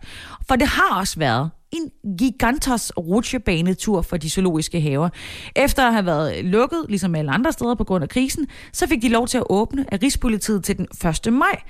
For 0.48 0.56
det 0.56 0.68
har 0.68 0.98
også 1.00 1.18
været 1.18 1.50
en 1.72 2.16
gigantos 2.18 2.92
rutsjebanetur 2.98 4.02
for 4.02 4.16
de 4.16 4.30
zoologiske 4.30 4.80
haver. 4.80 5.08
Efter 5.56 5.86
at 5.86 5.92
have 5.92 6.06
været 6.06 6.44
lukket, 6.44 6.84
ligesom 6.88 7.14
alle 7.14 7.30
andre 7.30 7.52
steder 7.52 7.74
på 7.74 7.84
grund 7.84 8.02
af 8.02 8.08
krisen, 8.08 8.46
så 8.72 8.86
fik 8.86 9.02
de 9.02 9.08
lov 9.08 9.26
til 9.26 9.38
at 9.38 9.44
åbne 9.50 9.86
af 9.92 9.98
Rigspolitiet 10.02 10.64
til 10.64 10.76
den 10.76 10.86
1. 11.26 11.32
maj. 11.32 11.62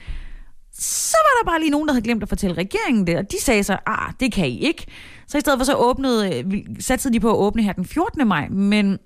Så 0.74 1.16
var 1.16 1.42
der 1.42 1.50
bare 1.50 1.60
lige 1.60 1.70
nogen, 1.70 1.88
der 1.88 1.94
havde 1.94 2.04
glemt 2.04 2.22
at 2.22 2.28
fortælle 2.28 2.56
regeringen 2.56 3.06
det, 3.06 3.16
og 3.16 3.32
de 3.32 3.36
sagde 3.40 3.64
så, 3.64 3.78
ah, 3.86 4.12
det 4.20 4.32
kan 4.32 4.48
I 4.48 4.58
ikke. 4.58 4.86
Så 5.26 5.38
i 5.38 5.40
stedet 5.40 5.58
for 5.58 5.64
så 5.64 5.74
åbnede, 5.74 6.38
øh, 6.38 6.44
satte 6.80 7.12
de 7.12 7.20
på 7.20 7.30
at 7.30 7.36
åbne 7.36 7.62
her 7.62 7.72
den 7.72 7.84
14. 7.84 8.28
maj, 8.28 8.48
men 8.48 8.98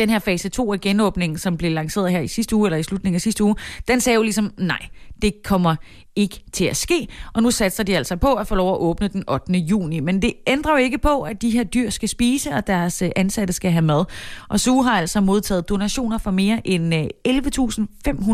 den 0.00 0.10
her 0.10 0.18
fase 0.18 0.48
2 0.48 0.72
af 0.72 0.80
genåbningen, 0.80 1.38
som 1.38 1.56
blev 1.56 1.72
lanceret 1.72 2.10
her 2.10 2.20
i 2.20 2.28
sidste 2.28 2.56
uge, 2.56 2.66
eller 2.66 2.78
i 2.78 2.82
slutningen 2.82 3.14
af 3.14 3.20
sidste 3.20 3.44
uge, 3.44 3.56
den 3.88 4.00
sagde 4.00 4.14
jo 4.14 4.22
ligesom, 4.22 4.52
nej, 4.58 4.86
det 5.22 5.34
kommer 5.44 5.76
ikke 6.16 6.44
til 6.52 6.64
at 6.64 6.76
ske, 6.76 7.08
og 7.34 7.42
nu 7.42 7.50
satser 7.50 7.84
de 7.84 7.96
altså 7.96 8.16
på 8.16 8.34
at 8.34 8.46
få 8.46 8.54
lov 8.54 8.72
at 8.72 8.78
åbne 8.78 9.08
den 9.08 9.24
8. 9.28 9.52
juni. 9.52 10.00
Men 10.00 10.22
det 10.22 10.32
ændrer 10.46 10.72
jo 10.72 10.78
ikke 10.78 10.98
på, 10.98 11.22
at 11.22 11.42
de 11.42 11.50
her 11.50 11.64
dyr 11.64 11.90
skal 11.90 12.08
spise, 12.08 12.50
og 12.50 12.66
deres 12.66 13.02
øh, 13.02 13.10
ansatte 13.16 13.52
skal 13.52 13.70
have 13.70 13.82
mad. 13.82 14.04
Og 14.48 14.60
SUE 14.60 14.84
har 14.84 14.98
altså 14.98 15.20
modtaget 15.20 15.68
donationer 15.68 16.18
fra 16.18 16.30
mere 16.30 16.60
end 16.64 16.94
øh, 16.94 17.04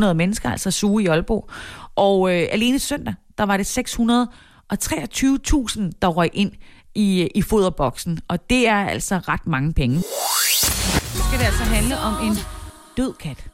11.500 0.08 0.12
mennesker, 0.12 0.50
altså 0.50 0.70
SUE 0.70 1.02
i 1.02 1.06
Aalborg. 1.06 1.50
Og 1.96 2.35
øh, 2.35 2.49
alene 2.50 2.78
søndag, 2.78 3.14
der 3.38 3.44
var 3.44 3.56
det 3.56 3.78
623.000, 3.78 3.85
der 6.02 6.08
røg 6.08 6.30
ind 6.32 6.52
i, 6.94 7.23
øh, 7.23 7.28
i 7.35 7.42
foderboksen, 7.42 8.18
og 8.28 8.50
det 8.50 8.68
er 8.68 8.87
altså 8.88 9.18
ret 9.18 9.46
mange 9.46 9.73
penge 9.73 10.02
skal 11.37 11.47
det 11.47 11.61
altså 11.61 11.75
handle 11.75 11.99
om 11.99 12.28
en 12.28 12.37
død 12.97 13.12
kat. 13.12 13.45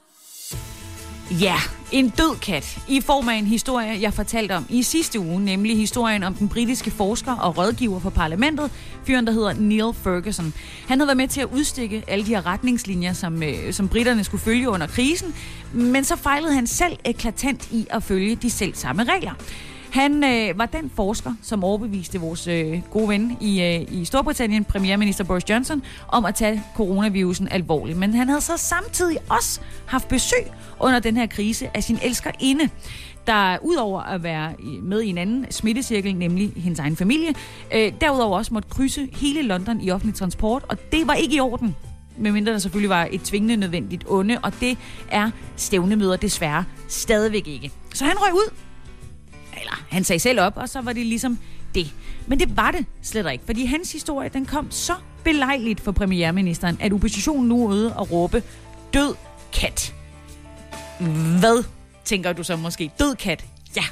Ja, 1.30 1.54
en 1.92 2.08
død 2.08 2.36
kat 2.40 2.78
i 2.88 3.00
form 3.00 3.28
af 3.28 3.34
en 3.34 3.46
historie, 3.46 4.00
jeg 4.00 4.14
fortalte 4.14 4.56
om 4.56 4.66
i 4.68 4.82
sidste 4.82 5.20
uge, 5.20 5.44
nemlig 5.44 5.76
historien 5.76 6.22
om 6.22 6.34
den 6.34 6.48
britiske 6.48 6.90
forsker 6.90 7.32
og 7.32 7.58
rådgiver 7.58 8.00
for 8.00 8.10
parlamentet, 8.10 8.70
fyren, 9.04 9.26
der 9.26 9.32
hedder 9.32 9.52
Neil 9.52 9.94
Ferguson. 10.02 10.54
Han 10.88 10.98
havde 10.98 11.06
været 11.06 11.16
med 11.16 11.28
til 11.28 11.40
at 11.40 11.48
udstikke 11.52 12.04
alle 12.08 12.26
de 12.26 12.34
her 12.34 12.46
retningslinjer, 12.46 13.12
som, 13.12 13.42
øh, 13.42 13.72
som 13.72 13.88
britterne 13.88 14.24
skulle 14.24 14.42
følge 14.42 14.68
under 14.68 14.86
krisen, 14.86 15.34
men 15.72 16.04
så 16.04 16.16
fejlede 16.16 16.54
han 16.54 16.66
selv 16.66 16.98
eklatant 17.04 17.68
i 17.72 17.86
at 17.90 18.02
følge 18.02 18.36
de 18.36 18.50
selv 18.50 18.74
samme 18.74 19.04
regler. 19.04 19.32
Han 19.92 20.24
øh, 20.24 20.58
var 20.58 20.66
den 20.66 20.90
forsker, 20.96 21.34
som 21.42 21.64
overbeviste 21.64 22.20
vores 22.20 22.46
øh, 22.46 22.80
gode 22.90 23.08
ven 23.08 23.36
i, 23.40 23.62
øh, 23.62 24.00
i 24.00 24.04
Storbritannien, 24.04 24.64
premierminister 24.64 25.24
Boris 25.24 25.50
Johnson, 25.50 25.82
om 26.08 26.24
at 26.24 26.34
tage 26.34 26.62
coronavirusen 26.76 27.48
alvorligt. 27.48 27.98
Men 27.98 28.14
han 28.14 28.28
havde 28.28 28.40
så 28.40 28.56
samtidig 28.56 29.18
også 29.28 29.60
haft 29.86 30.08
besøg 30.08 30.46
under 30.80 30.98
den 30.98 31.16
her 31.16 31.26
krise 31.26 31.68
af 31.74 31.82
sin 31.82 31.98
elskerinde 32.02 32.68
der 33.26 33.58
udover 33.62 34.00
at 34.00 34.22
være 34.22 34.52
med 34.82 35.02
i 35.02 35.08
en 35.08 35.18
anden 35.18 35.46
smittecirkel, 35.50 36.16
nemlig 36.16 36.52
hendes 36.56 36.78
egen 36.78 36.96
familie, 36.96 37.34
øh, 37.74 37.92
derudover 38.00 38.38
også 38.38 38.54
måtte 38.54 38.68
krydse 38.68 39.08
hele 39.12 39.42
London 39.42 39.80
i 39.80 39.90
offentlig 39.90 40.14
transport, 40.14 40.64
og 40.68 40.92
det 40.92 41.06
var 41.06 41.14
ikke 41.14 41.36
i 41.36 41.40
orden 41.40 41.76
medmindre 42.16 42.52
der 42.52 42.58
selvfølgelig 42.58 42.90
var 42.90 43.08
et 43.10 43.20
tvingende 43.20 43.56
nødvendigt 43.56 44.04
onde, 44.08 44.38
og 44.42 44.52
det 44.60 44.78
er 45.10 45.30
stævnemøder 45.56 46.16
desværre 46.16 46.64
stadigvæk 46.88 47.48
ikke. 47.48 47.70
Så 47.94 48.04
han 48.04 48.14
røg 48.16 48.34
ud 48.34 48.52
eller 49.62 49.84
han 49.90 50.04
sagde 50.04 50.20
selv 50.20 50.40
op, 50.40 50.56
og 50.56 50.68
så 50.68 50.80
var 50.80 50.92
det 50.92 51.06
ligesom 51.06 51.38
det. 51.74 51.92
Men 52.26 52.40
det 52.40 52.56
var 52.56 52.70
det 52.70 52.86
slet 53.02 53.32
ikke, 53.32 53.44
fordi 53.46 53.64
hans 53.64 53.92
historie 53.92 54.28
den 54.28 54.46
kom 54.46 54.70
så 54.70 54.94
belejligt 55.24 55.80
for 55.80 55.92
premierministeren, 55.92 56.76
at 56.80 56.92
oppositionen 56.92 57.48
nu 57.48 57.64
er 57.64 57.68
ude 57.68 57.96
og 57.96 58.12
råbe, 58.12 58.42
død 58.94 59.14
kat. 59.52 59.94
Hvad, 61.40 61.64
tænker 62.04 62.32
du 62.32 62.42
så 62.42 62.56
måske? 62.56 62.90
Død 62.98 63.14
kat? 63.14 63.44
Ja, 63.76 63.84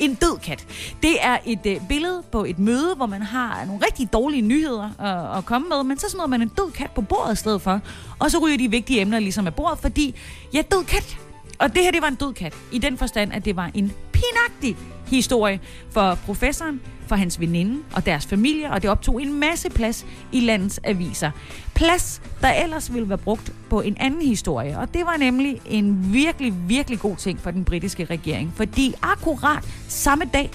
en 0.00 0.14
død 0.14 0.38
kat. 0.38 0.66
Det 1.02 1.16
er 1.20 1.38
et 1.46 1.66
øh, 1.66 1.80
billede 1.88 2.22
på 2.32 2.44
et 2.44 2.58
møde, 2.58 2.94
hvor 2.94 3.06
man 3.06 3.22
har 3.22 3.64
nogle 3.64 3.86
rigtig 3.86 4.12
dårlige 4.12 4.42
nyheder 4.42 4.90
at, 5.00 5.38
at 5.38 5.44
komme 5.44 5.68
med, 5.68 5.82
men 5.82 5.98
så 5.98 6.10
smider 6.10 6.26
man 6.26 6.42
en 6.42 6.48
død 6.48 6.72
kat 6.72 6.90
på 6.90 7.00
bordet 7.00 7.32
i 7.32 7.36
stedet 7.36 7.62
for, 7.62 7.80
og 8.18 8.30
så 8.30 8.38
ryger 8.38 8.58
de 8.58 8.70
vigtige 8.70 9.00
emner 9.00 9.18
ligesom 9.18 9.46
af 9.46 9.54
bordet, 9.54 9.78
fordi, 9.78 10.14
ja, 10.54 10.62
død 10.70 10.84
kat. 10.84 11.18
Og 11.58 11.74
det 11.74 11.82
her, 11.82 11.90
det 11.90 12.02
var 12.02 12.08
en 12.08 12.14
død 12.14 12.34
kat, 12.34 12.54
i 12.72 12.78
den 12.78 12.98
forstand, 12.98 13.32
at 13.32 13.44
det 13.44 13.56
var 13.56 13.70
en 13.74 13.92
pinagtig 14.12 14.76
historie 15.06 15.60
for 15.90 16.14
professoren, 16.14 16.80
for 17.06 17.16
hans 17.16 17.40
veninde 17.40 17.82
og 17.94 18.06
deres 18.06 18.26
familie, 18.26 18.70
og 18.70 18.82
det 18.82 18.90
optog 18.90 19.22
en 19.22 19.40
masse 19.40 19.70
plads 19.70 20.06
i 20.32 20.40
landets 20.40 20.80
aviser. 20.84 21.30
Plads, 21.74 22.22
der 22.40 22.52
ellers 22.52 22.92
ville 22.94 23.08
være 23.08 23.18
brugt 23.18 23.52
på 23.70 23.80
en 23.80 23.96
anden 24.00 24.22
historie, 24.22 24.78
og 24.78 24.94
det 24.94 25.06
var 25.06 25.16
nemlig 25.16 25.60
en 25.66 26.12
virkelig, 26.12 26.68
virkelig 26.68 27.00
god 27.00 27.16
ting 27.16 27.40
for 27.40 27.50
den 27.50 27.64
britiske 27.64 28.04
regering, 28.04 28.52
fordi 28.56 28.94
akkurat 29.02 29.64
samme 29.88 30.24
dag, 30.32 30.50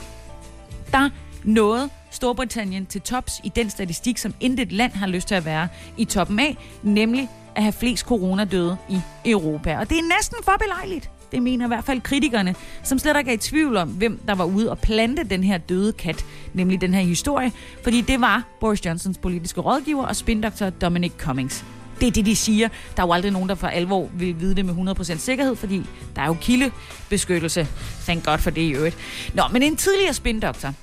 der 0.91 1.09
nåede 1.43 1.89
Storbritannien 2.11 2.85
til 2.85 3.01
tops 3.01 3.41
i 3.43 3.49
den 3.55 3.69
statistik, 3.69 4.17
som 4.17 4.33
intet 4.39 4.71
land 4.71 4.91
har 4.91 5.07
lyst 5.07 5.27
til 5.27 5.35
at 5.35 5.45
være 5.45 5.67
i 5.97 6.05
toppen 6.05 6.39
af, 6.39 6.57
nemlig 6.83 7.29
at 7.55 7.63
have 7.63 7.73
flest 7.73 8.05
coronadøde 8.05 8.77
i 8.89 9.01
Europa. 9.25 9.77
Og 9.77 9.89
det 9.89 9.97
er 9.97 10.17
næsten 10.17 10.37
for 10.43 10.53
belejligt. 10.59 11.09
Det 11.31 11.43
mener 11.43 11.65
i 11.65 11.67
hvert 11.67 11.83
fald 11.83 12.01
kritikerne, 12.01 12.55
som 12.83 12.99
slet 12.99 13.17
ikke 13.17 13.29
er 13.31 13.35
i 13.35 13.37
tvivl 13.37 13.77
om, 13.77 13.89
hvem 13.89 14.19
der 14.27 14.35
var 14.35 14.45
ude 14.45 14.71
og 14.71 14.79
plante 14.79 15.23
den 15.23 15.43
her 15.43 15.57
døde 15.57 15.93
kat, 15.93 16.25
nemlig 16.53 16.81
den 16.81 16.93
her 16.93 17.01
historie, 17.01 17.51
fordi 17.83 18.01
det 18.01 18.21
var 18.21 18.43
Boris 18.59 18.85
Johnsons 18.85 19.17
politiske 19.17 19.61
rådgiver 19.61 20.05
og 20.05 20.15
spindoktor 20.15 20.69
Dominic 20.69 21.11
Cummings. 21.17 21.65
Det 21.99 22.07
er 22.07 22.11
det, 22.11 22.25
de 22.25 22.35
siger. 22.35 22.67
Der 22.67 23.03
er 23.03 23.07
jo 23.07 23.13
aldrig 23.13 23.31
nogen, 23.31 23.49
der 23.49 23.55
for 23.55 23.67
alvor 23.67 24.09
vil 24.13 24.39
vide 24.39 24.55
det 24.55 24.65
med 24.65 24.95
100% 24.99 25.17
sikkerhed, 25.17 25.55
fordi 25.55 25.85
der 26.15 26.21
er 26.21 26.27
jo 26.27 26.33
kildebeskyttelse. 26.33 27.67
Thank 28.05 28.25
God 28.25 28.37
for 28.37 28.49
det 28.49 28.61
i 28.61 28.71
øvrigt. 28.71 28.97
Nå, 29.33 29.43
men 29.51 29.63
en 29.63 29.75
tidligere 29.75 30.13
spindoktor, 30.13 30.73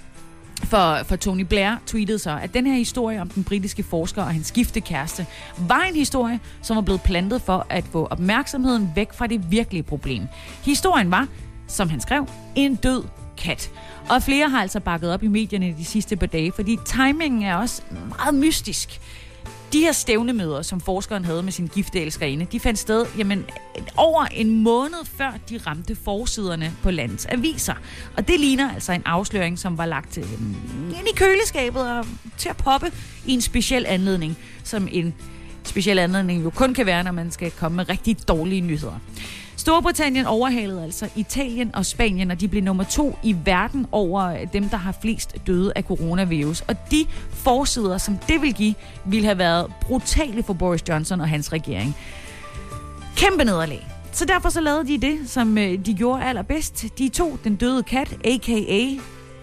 for, 0.65 0.99
for 1.05 1.17
Tony 1.17 1.43
Blair 1.43 1.75
tweetede 1.87 2.19
så, 2.19 2.38
at 2.43 2.55
den 2.55 2.67
her 2.67 2.75
historie 2.75 3.21
om 3.21 3.29
den 3.29 3.45
britiske 3.45 3.83
forsker 3.83 4.23
og 4.23 4.33
hans 4.33 4.53
gifte 4.53 4.81
kæreste 4.81 5.27
var 5.59 5.81
en 5.81 5.95
historie, 5.95 6.41
som 6.62 6.77
var 6.77 6.83
blevet 6.83 7.03
plantet 7.03 7.43
for 7.43 7.67
at 7.69 7.85
få 7.85 8.07
opmærksomheden 8.11 8.93
væk 8.95 9.12
fra 9.12 9.27
det 9.27 9.50
virkelige 9.50 9.83
problem. 9.83 10.23
Historien 10.65 11.11
var, 11.11 11.27
som 11.67 11.88
han 11.88 12.00
skrev, 12.00 12.27
en 12.57 12.75
død 12.75 13.03
kat. 13.37 13.71
Og 14.09 14.23
flere 14.23 14.49
har 14.49 14.62
altså 14.62 14.81
bakket 14.81 15.12
op 15.12 15.23
i 15.23 15.27
medierne 15.27 15.75
de 15.79 15.85
sidste 15.85 16.17
par 16.17 16.27
dage, 16.27 16.53
fordi 16.53 16.77
timingen 16.87 17.43
er 17.43 17.55
også 17.55 17.83
meget 18.09 18.35
mystisk. 18.35 19.00
De 19.73 19.81
her 19.81 19.93
stævnemøder, 19.93 20.63
som 20.63 20.81
forskeren 20.81 21.25
havde 21.25 21.43
med 21.43 21.53
sin 21.53 21.67
gifte 21.67 22.01
elskerinde, 22.01 22.47
de 22.53 22.61
fandt 22.61 22.79
sted 22.79 23.07
jamen, 23.19 23.45
over 23.97 24.25
en 24.25 24.63
måned 24.63 25.05
før 25.05 25.33
de 25.51 25.61
ramte 25.67 25.97
forsiderne 25.97 26.73
på 26.83 26.91
landets 26.91 27.27
aviser. 27.27 27.75
Og 28.17 28.29
det 28.29 28.41
ligner 28.41 28.75
altså 28.75 28.93
en 28.93 29.03
afsløring, 29.05 29.59
som 29.59 29.79
var 29.79 29.87
lagt 29.87 30.13
til, 30.13 30.23
ind 30.99 31.09
i 31.13 31.17
køleskabet 31.17 31.83
og 31.99 32.07
til 32.39 32.49
at 32.49 32.57
poppe 32.57 32.93
i 33.27 33.33
en 33.33 33.41
speciel 33.41 33.85
anledning, 33.89 34.39
som 34.65 34.89
en 34.91 35.15
speciel 35.65 35.99
anledning 35.99 36.45
jo 36.45 36.51
kun 36.51 36.75
kan 36.75 36.87
være, 36.87 37.05
når 37.05 37.13
man 37.13 37.31
skal 37.31 37.51
komme 37.51 37.77
med 37.77 37.89
rigtig 37.89 38.29
dårlige 38.29 38.61
nyheder. 38.61 38.99
Storbritannien 39.59 40.27
overhalede 40.27 40.83
altså 40.83 41.09
Italien 41.17 41.75
og 41.75 41.87
Spanien, 41.87 42.31
og 42.31 42.41
de 42.41 42.49
blev 42.49 42.62
nummer 42.62 42.85
to 42.85 43.19
i 43.23 43.37
verden 43.45 43.87
over 43.93 44.25
øh, 44.25 44.53
dem, 44.53 44.69
der 44.69 44.77
har 44.77 44.95
flest 45.00 45.37
døde 45.47 45.73
af 45.77 45.83
coronavirus. 45.83 46.61
Og 46.61 46.77
de 46.91 47.07
forsider, 47.31 47.99
som 47.99 48.19
det 48.29 48.43
vil 48.43 48.55
give, 48.55 48.75
ville 49.05 49.25
have 49.25 49.38
været 49.38 49.73
brutale 49.81 50.43
for 50.43 50.53
Boris 50.53 50.88
Johnson 50.88 51.21
og 51.21 51.29
hans 51.29 51.53
regering. 51.53 51.97
Kæmpe 53.17 53.45
nederlag. 53.45 53.87
Så 54.12 54.25
derfor 54.25 54.49
så 54.49 54.61
lavede 54.61 54.87
de 54.87 54.99
det, 54.99 55.31
som 55.31 55.59
øh, 55.59 55.87
de 55.87 55.95
gjorde 55.95 56.25
allerbedst. 56.25 56.87
De 56.99 57.09
tog 57.09 57.38
den 57.45 57.57
døde 57.57 57.83
kat, 57.83 58.17
a.k.a. 58.25 58.87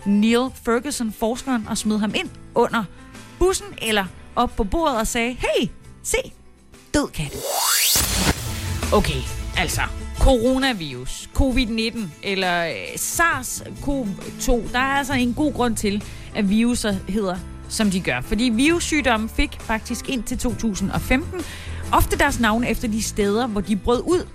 Neil 0.06 0.50
Ferguson, 0.66 1.12
forskeren, 1.12 1.68
og 1.70 1.78
smed 1.78 2.00
ham 2.00 2.14
ind 2.16 2.30
under 2.56 2.84
bussen 3.40 3.68
eller 3.82 4.06
op 4.36 4.56
på 4.56 4.64
bordet 4.64 4.98
og 4.98 5.08
sagde, 5.08 5.32
hey, 5.32 5.68
se, 6.04 6.18
død 6.94 7.08
kat. 7.08 7.36
Okay, 8.94 9.22
altså 9.58 9.82
coronavirus, 10.26 11.30
covid-19 11.36 12.00
eller 12.24 12.66
øh, 12.66 12.74
SARS-CoV-2, 12.96 14.72
der 14.72 14.80
er 14.80 14.98
altså 14.98 15.14
en 15.14 15.34
god 15.34 15.54
grund 15.54 15.76
til, 15.76 16.04
at 16.36 16.50
viruser 16.50 16.96
hedder, 17.10 17.36
som 17.70 17.92
de 17.92 18.00
gør. 18.00 18.22
Fordi 18.22 18.44
virussygdommen 18.44 19.30
fik 19.30 19.58
faktisk 19.60 20.10
indtil 20.10 20.38
2015 20.38 21.42
ofte 21.92 22.18
deres 22.18 22.40
navn 22.40 22.64
efter 22.64 22.88
de 22.88 23.02
steder, 23.04 23.48
hvor 23.48 23.62
de 23.62 23.76
brød 23.76 24.02
ud. 24.06 24.28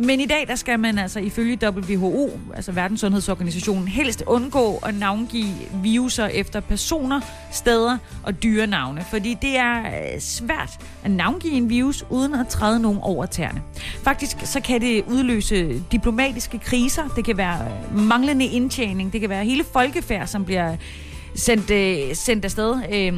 Men 0.00 0.20
i 0.20 0.26
dag, 0.26 0.44
der 0.48 0.54
skal 0.54 0.80
man 0.80 0.98
altså 0.98 1.20
ifølge 1.20 1.58
WHO, 1.62 2.30
altså 2.54 2.72
Verdenssundhedsorganisationen, 2.72 3.88
helst 3.88 4.22
undgå 4.26 4.76
at 4.76 4.94
navngive 4.94 5.54
viruser 5.82 6.26
efter 6.26 6.60
personer, 6.60 7.20
steder 7.52 7.98
og 8.22 8.42
dyrenavne. 8.42 9.04
Fordi 9.10 9.36
det 9.42 9.56
er 9.56 9.80
øh, 9.80 10.20
svært 10.20 10.78
at 11.04 11.10
navngive 11.10 11.52
en 11.52 11.68
virus, 11.68 12.04
uden 12.10 12.34
at 12.34 12.48
træde 12.48 12.80
nogen 12.80 12.98
over 13.02 13.26
tæerne. 13.26 13.62
Faktisk 14.02 14.36
så 14.44 14.60
kan 14.60 14.80
det 14.80 15.04
udløse 15.06 15.82
diplomatiske 15.92 16.58
kriser. 16.58 17.08
Det 17.16 17.24
kan 17.24 17.36
være 17.36 17.58
øh, 17.92 17.98
manglende 17.98 18.44
indtjening. 18.44 19.12
Det 19.12 19.20
kan 19.20 19.30
være 19.30 19.44
hele 19.44 19.64
folkefærd, 19.72 20.26
som 20.26 20.44
bliver 20.44 20.76
sendt, 21.34 21.70
øh, 21.70 22.14
sendt 22.14 22.44
afsted. 22.44 22.76
Øh, 22.92 23.12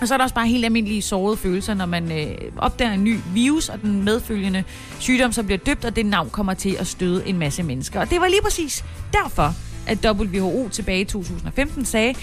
og 0.00 0.08
så 0.08 0.14
er 0.14 0.18
der 0.18 0.24
også 0.24 0.34
bare 0.34 0.46
helt 0.46 0.64
almindelige 0.64 1.02
sårede 1.02 1.36
følelser, 1.36 1.74
når 1.74 1.86
man 1.86 2.12
øh, 2.12 2.34
opdager 2.56 2.92
en 2.92 3.04
ny 3.04 3.18
virus 3.34 3.68
og 3.68 3.82
den 3.82 4.04
medfølgende 4.04 4.64
sygdom, 4.98 5.32
som 5.32 5.46
bliver 5.46 5.58
døbt, 5.58 5.84
og 5.84 5.96
det 5.96 6.06
navn 6.06 6.30
kommer 6.30 6.54
til 6.54 6.76
at 6.80 6.86
støde 6.86 7.28
en 7.28 7.38
masse 7.38 7.62
mennesker. 7.62 8.00
Og 8.00 8.10
det 8.10 8.20
var 8.20 8.28
lige 8.28 8.42
præcis 8.42 8.84
derfor, 9.12 9.54
at 9.86 10.06
WHO 10.06 10.68
tilbage 10.68 11.00
i 11.00 11.04
2015 11.04 11.84
sagde, 11.84 12.14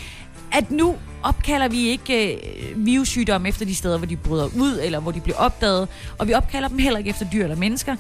at 0.52 0.72
nu 0.72 0.96
opkalder 1.24 1.68
vi 1.68 1.88
ikke 1.88 2.34
øh, 2.34 2.86
virussygdomme 2.86 3.48
efter 3.48 3.66
de 3.66 3.76
steder, 3.76 3.98
hvor 3.98 4.08
de 4.08 4.18
bryder 4.18 4.46
ud, 4.46 4.80
eller 4.84 5.00
hvor 5.00 5.12
de 5.12 5.22
bliver 5.22 5.38
opdaget, 5.38 5.88
og 6.18 6.28
vi 6.28 6.34
opkalder 6.34 6.68
dem 6.68 6.78
heller 6.78 6.98
ikke 6.98 7.10
efter 7.10 7.26
dyr 7.34 7.44
eller 7.44 7.56
mennesker. 7.56 7.96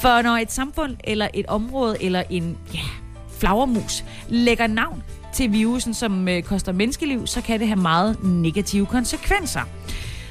For 0.00 0.22
når 0.22 0.36
et 0.36 0.52
samfund, 0.52 0.96
eller 1.04 1.28
et 1.34 1.46
område, 1.46 1.96
eller 2.00 2.22
en 2.30 2.56
ja, 2.74 2.80
flagermus 3.38 4.04
lægger 4.28 4.66
navn 4.66 5.02
til 5.38 5.52
virusen, 5.52 5.94
som 5.94 6.28
øh, 6.28 6.42
koster 6.42 6.72
menneskeliv, 6.72 7.26
så 7.26 7.40
kan 7.40 7.60
det 7.60 7.68
have 7.68 7.80
meget 7.80 8.24
negative 8.24 8.86
konsekvenser. 8.86 9.60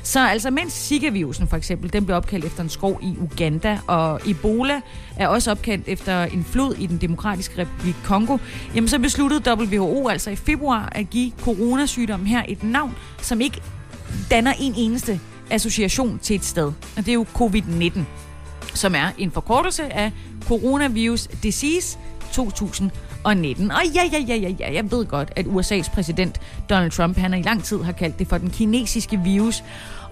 Så 0.03 0.27
altså 0.27 0.51
mens 0.51 0.73
Zika-virusen 0.73 1.47
for 1.47 1.57
eksempel, 1.57 1.93
den 1.93 2.05
blev 2.05 2.17
opkaldt 2.17 2.45
efter 2.45 2.63
en 2.63 2.69
skov 2.69 2.99
i 3.03 3.15
Uganda, 3.21 3.79
og 3.87 4.21
Ebola 4.25 4.81
er 5.17 5.27
også 5.27 5.51
opkaldt 5.51 5.87
efter 5.87 6.23
en 6.23 6.43
flod 6.43 6.75
i 6.75 6.85
den 6.85 6.97
demokratiske 6.97 7.61
republik 7.61 7.95
Kongo, 8.03 8.37
jamen 8.75 8.87
så 8.87 8.99
besluttede 8.99 9.55
WHO 9.55 10.07
altså 10.07 10.29
i 10.29 10.35
februar 10.35 10.89
at 10.91 11.09
give 11.09 11.31
coronasygdommen 11.41 12.27
her 12.27 12.43
et 12.47 12.63
navn, 12.63 12.95
som 13.21 13.41
ikke 13.41 13.61
danner 14.31 14.53
en 14.59 14.73
eneste 14.77 15.19
association 15.51 16.19
til 16.19 16.35
et 16.35 16.45
sted. 16.45 16.65
Og 16.97 17.05
det 17.05 17.07
er 17.07 17.13
jo 17.13 17.25
covid-19, 17.35 17.99
som 18.73 18.95
er 18.95 19.09
en 19.17 19.31
forkortelse 19.31 19.93
af 19.93 20.11
Coronavirus 20.47 21.27
Disease 21.43 21.97
2000 22.33 22.91
og 23.23 23.37
19. 23.37 23.71
Og 23.71 23.81
ja, 23.95 24.03
ja, 24.11 24.19
ja, 24.19 24.35
ja, 24.35 24.49
ja, 24.59 24.73
jeg 24.73 24.91
ved 24.91 25.05
godt, 25.05 25.31
at 25.35 25.45
USA's 25.45 25.93
præsident 25.93 26.41
Donald 26.69 26.91
Trump, 26.91 27.17
han 27.17 27.33
i 27.33 27.41
lang 27.41 27.63
tid 27.63 27.83
har 27.83 27.91
kaldt 27.91 28.19
det 28.19 28.27
for 28.27 28.37
den 28.37 28.49
kinesiske 28.49 29.19
virus. 29.23 29.63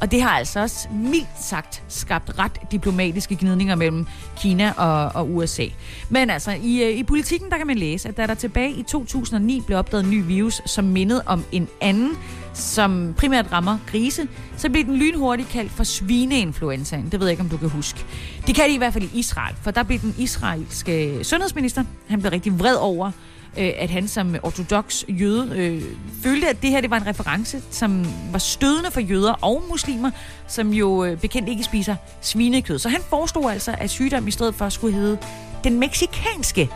Og 0.01 0.11
det 0.11 0.21
har 0.21 0.29
altså 0.29 0.59
også 0.59 0.87
mildt 0.91 1.27
sagt 1.41 1.83
skabt 1.87 2.39
ret 2.39 2.71
diplomatiske 2.71 3.35
gnidninger 3.35 3.75
mellem 3.75 4.07
Kina 4.37 4.71
og, 4.77 5.11
og 5.15 5.35
USA. 5.35 5.65
Men 6.09 6.29
altså, 6.29 6.51
i, 6.63 6.83
øh, 6.83 6.89
i 6.89 7.03
politikken 7.03 7.49
der 7.49 7.57
kan 7.57 7.67
man 7.67 7.77
læse, 7.77 8.09
at 8.09 8.17
da 8.17 8.27
der 8.27 8.33
tilbage 8.33 8.71
i 8.71 8.83
2009 8.83 9.61
blev 9.65 9.77
opdaget 9.77 10.03
en 10.03 10.09
ny 10.09 10.23
virus, 10.25 10.61
som 10.65 10.85
mindede 10.85 11.23
om 11.25 11.43
en 11.51 11.67
anden, 11.81 12.17
som 12.53 13.13
primært 13.17 13.51
rammer 13.51 13.77
grise, 13.87 14.27
så 14.57 14.69
blev 14.69 14.83
den 14.83 14.95
lynhurtigt 14.95 15.49
kaldt 15.49 15.71
for 15.71 15.83
svineinfluenzaen. 15.83 17.09
Det 17.11 17.19
ved 17.19 17.27
jeg 17.27 17.31
ikke, 17.31 17.43
om 17.43 17.49
du 17.49 17.57
kan 17.57 17.69
huske. 17.69 18.05
Det 18.47 18.55
kan 18.55 18.69
de 18.69 18.73
i 18.73 18.77
hvert 18.77 18.93
fald 18.93 19.03
i 19.03 19.19
Israel, 19.19 19.55
for 19.61 19.71
der 19.71 19.83
blev 19.83 19.99
den 19.99 20.15
israelske 20.17 21.23
sundhedsminister, 21.23 21.83
han 22.07 22.19
blev 22.19 22.31
rigtig 22.31 22.59
vred 22.59 22.75
over, 22.75 23.11
øh, 23.57 23.71
at 23.77 23.89
han 23.89 24.07
som 24.07 24.35
ortodox 24.43 25.03
jøde 25.09 25.51
øh, 25.55 25.81
følte, 26.23 26.49
at 26.49 26.61
det 26.61 26.69
her 26.69 26.81
det 26.81 26.89
var 26.89 26.97
en 26.97 27.07
reference, 27.07 27.61
som 27.71 28.05
var 28.31 28.39
stødende 28.39 28.91
for 28.91 28.99
jøder 28.99 29.33
og 29.33 29.63
muslimer, 29.69 30.11
som 30.47 30.73
jo 30.73 31.03
øh, 31.03 31.17
bekendt 31.17 31.49
ikke 31.49 31.63
spiser 31.63 31.95
svinekød. 32.21 32.79
Så 32.79 32.89
han 32.89 33.01
forestod 33.09 33.51
altså, 33.51 33.75
at 33.77 33.89
sygdommen 33.89 34.27
i 34.27 34.31
stedet 34.31 34.55
for 34.55 34.69
skulle 34.69 34.95
hedde 34.95 35.17
den 35.63 35.79
meksikanske 35.79 36.69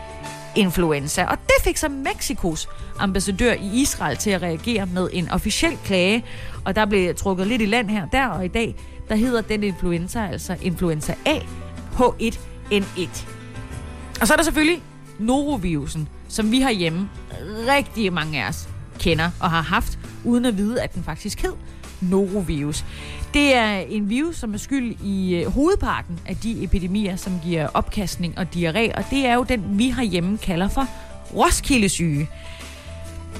influenza. 0.56 1.25
Og 1.25 1.38
det 1.38 1.63
fik 1.63 1.77
så 1.77 1.89
Mexikos 1.89 2.67
ambassadør 2.99 3.53
i 3.53 3.69
Israel 3.73 4.17
til 4.17 4.30
at 4.30 4.41
reagere 4.41 4.86
med 4.86 5.10
en 5.13 5.30
officiel 5.30 5.77
klage. 5.86 6.25
Og 6.65 6.75
der 6.75 6.86
blev 6.86 7.15
trukket 7.15 7.47
lidt 7.47 7.62
i 7.62 7.65
land 7.65 7.89
her 7.89 8.06
der, 8.06 8.27
og 8.27 8.45
i 8.45 8.47
dag, 8.47 8.75
der 9.10 9.15
hedder 9.15 9.41
den 9.41 9.63
influenza 9.63 10.27
altså 10.27 10.56
influenza 10.62 11.15
A 11.25 11.39
H1N1. 11.95 13.25
Og 14.21 14.27
så 14.27 14.34
er 14.34 14.38
der 14.38 14.43
selvfølgelig 14.43 14.82
norovirusen, 15.19 16.10
som 16.29 16.51
vi 16.51 16.61
har 16.61 16.71
hjemme 16.71 17.09
rigtig 17.67 18.13
mange 18.13 18.43
af 18.43 18.49
os 18.49 18.69
kender 18.99 19.29
og 19.39 19.51
har 19.51 19.61
haft, 19.61 19.99
uden 20.23 20.45
at 20.45 20.57
vide, 20.57 20.81
at 20.81 20.95
den 20.95 21.03
faktisk 21.03 21.41
hed 21.41 21.53
norovirus. 22.01 22.85
Det 23.33 23.55
er 23.55 23.77
en 23.77 24.09
virus, 24.09 24.35
som 24.35 24.53
er 24.53 24.57
skyld 24.57 24.95
i 25.03 25.35
øh, 25.35 25.51
hovedparten 25.51 26.19
af 26.25 26.35
de 26.35 26.63
epidemier, 26.63 27.15
som 27.15 27.39
giver 27.43 27.67
opkastning 27.73 28.37
og 28.37 28.47
diarré, 28.55 28.97
og 28.97 29.03
det 29.11 29.25
er 29.25 29.33
jo 29.33 29.43
den, 29.43 29.63
vi 29.77 29.89
herhjemme 29.89 30.37
kalder 30.37 30.67
for 30.67 30.87
Roskildesyge. 31.35 32.29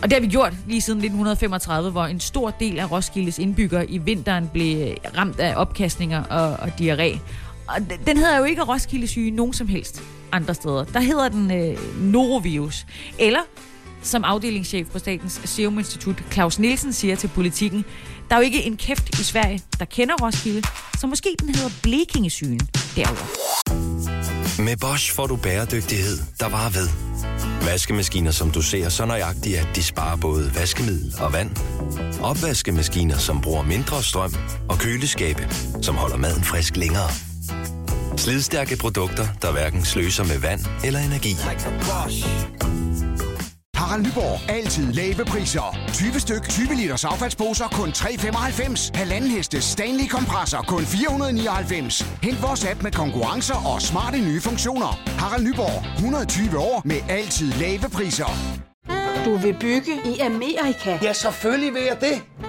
Og 0.02 0.04
det 0.04 0.13
har 0.13 0.21
vi 0.21 0.28
gjort 0.28 0.54
lige 0.67 0.82
siden 0.82 0.99
1935, 0.99 1.91
hvor 1.91 2.06
en 2.06 2.19
stor 2.19 2.49
del 2.49 2.80
af 2.80 2.91
Roskildes 2.91 3.39
indbyggere 3.39 3.89
i 3.89 3.97
vinteren 3.97 4.49
blev 4.54 4.88
øh, 4.88 4.95
ramt 5.17 5.39
af 5.39 5.54
opkastninger 5.56 6.23
og, 6.23 6.52
og 6.52 6.67
diarré. 6.82 7.19
Og 7.67 7.75
den 8.06 8.17
hedder 8.17 8.38
jo 8.38 8.43
ikke 8.43 8.63
Roskildesyge 8.63 9.32
nogen 9.32 9.54
som 9.54 9.67
helst 9.67 10.04
andre 10.32 10.54
steder. 10.54 10.84
Der 10.84 11.00
hedder 11.00 11.30
den 11.30 11.52
øh, 11.52 12.02
norovirus. 12.02 12.86
Eller, 13.20 13.42
som 14.02 14.24
afdelingschef 14.24 14.88
på 14.88 15.00
Statens 15.00 15.42
Serum 15.46 15.80
Institut, 15.80 16.24
Claus 16.32 16.60
Nielsen 16.60 16.94
siger 16.94 17.15
til 17.15 17.28
politikken, 17.28 17.86
der 18.30 18.36
er 18.36 18.39
jo 18.39 18.46
ikke 18.46 18.63
en 18.63 18.78
kæft 18.78 19.20
i 19.20 19.24
Sverige, 19.24 19.62
der 19.80 19.86
kender 19.86 20.15
Roskilde, 20.22 20.62
så 21.00 21.08
måske 21.08 21.36
den 21.39 21.56
hedder 21.56 21.70
Blekingesygen 21.84 22.60
derovre. 22.96 23.26
Med 24.63 24.78
Bosch 24.78 25.15
får 25.15 25.28
du 25.28 25.36
bæredygtighed, 25.36 26.18
der 26.39 26.50
varer 26.50 26.70
ved. 26.70 26.89
Vaskemaskiner, 27.65 28.32
som 28.32 28.52
du 28.52 28.62
ser 28.62 28.89
så 28.89 29.06
nøjagtigt, 29.06 29.58
at 29.58 29.68
de 29.76 29.84
sparer 29.84 30.18
både 30.18 30.52
vaskemiddel 30.56 31.15
og 31.20 31.34
vand. 31.34 31.50
Opvaskemaskiner, 32.22 33.18
som 33.18 33.42
bruger 33.42 33.63
mindre 33.63 34.04
strøm. 34.04 34.34
Og 34.70 34.78
køleskabe, 34.78 35.48
som 35.82 35.96
holder 35.96 36.18
maden 36.18 36.44
frisk 36.44 36.76
længere. 36.78 37.29
Slidstærke 38.20 38.78
produkter, 38.78 39.26
der 39.42 39.52
hverken 39.52 39.86
sløser 39.86 40.24
med 40.24 40.40
vand 40.40 40.60
eller 40.84 41.00
energi. 41.00 41.34
Harald 43.76 44.04
Nyborg. 44.06 44.50
Altid 44.50 44.94
lave 44.94 45.26
priser. 45.26 45.78
20 45.94 46.20
styk, 46.20 46.50
20 46.50 46.76
liters 46.76 47.06
affaldsposer 47.06 47.68
kun 47.68 47.90
3,95. 47.90 48.98
Halvanden 48.98 49.30
heste 49.30 49.62
Stanley 49.62 50.08
kompresser 50.10 50.62
kun 50.62 50.84
499. 50.86 52.06
Hent 52.24 52.42
vores 52.42 52.66
app 52.66 52.84
med 52.84 52.92
konkurrencer 52.92 53.74
og 53.74 53.82
smarte 53.82 54.18
nye 54.18 54.42
funktioner. 54.42 55.00
Harald 55.20 55.44
Nyborg. 55.48 55.96
120 55.96 56.58
år 56.58 56.82
med 56.86 57.00
altid 57.10 57.52
lave 57.52 57.90
priser. 57.94 58.32
Du 59.26 59.38
vil 59.38 59.56
bygge 59.60 59.94
i 60.06 60.20
Amerika? 60.20 61.00
Ja, 61.02 61.14
selvfølgelig 61.14 61.74
vil 61.74 61.84
jeg 61.84 61.98
det. 62.02 62.49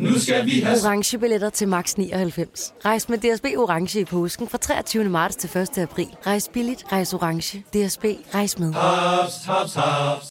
Nu 0.00 0.18
skal 0.18 0.46
vi 0.46 0.60
have... 0.60 0.78
Orange 0.84 1.18
billetter 1.18 1.50
til 1.50 1.68
max 1.68 1.94
99. 1.94 2.72
Rejs 2.84 3.08
med 3.08 3.18
DSB 3.18 3.44
Orange 3.44 4.00
i 4.00 4.04
påsken 4.04 4.48
fra 4.48 4.58
23. 4.58 5.04
marts 5.04 5.36
til 5.36 5.58
1. 5.58 5.78
april. 5.78 6.08
Rejs 6.26 6.50
billigt, 6.52 6.84
rejs 6.92 7.14
orange. 7.14 7.58
DSB, 7.58 8.04
rejs 8.34 8.58
med. 8.58 8.72
Haps, 8.72 9.34
haps, 9.44 9.74
haps. 9.74 10.28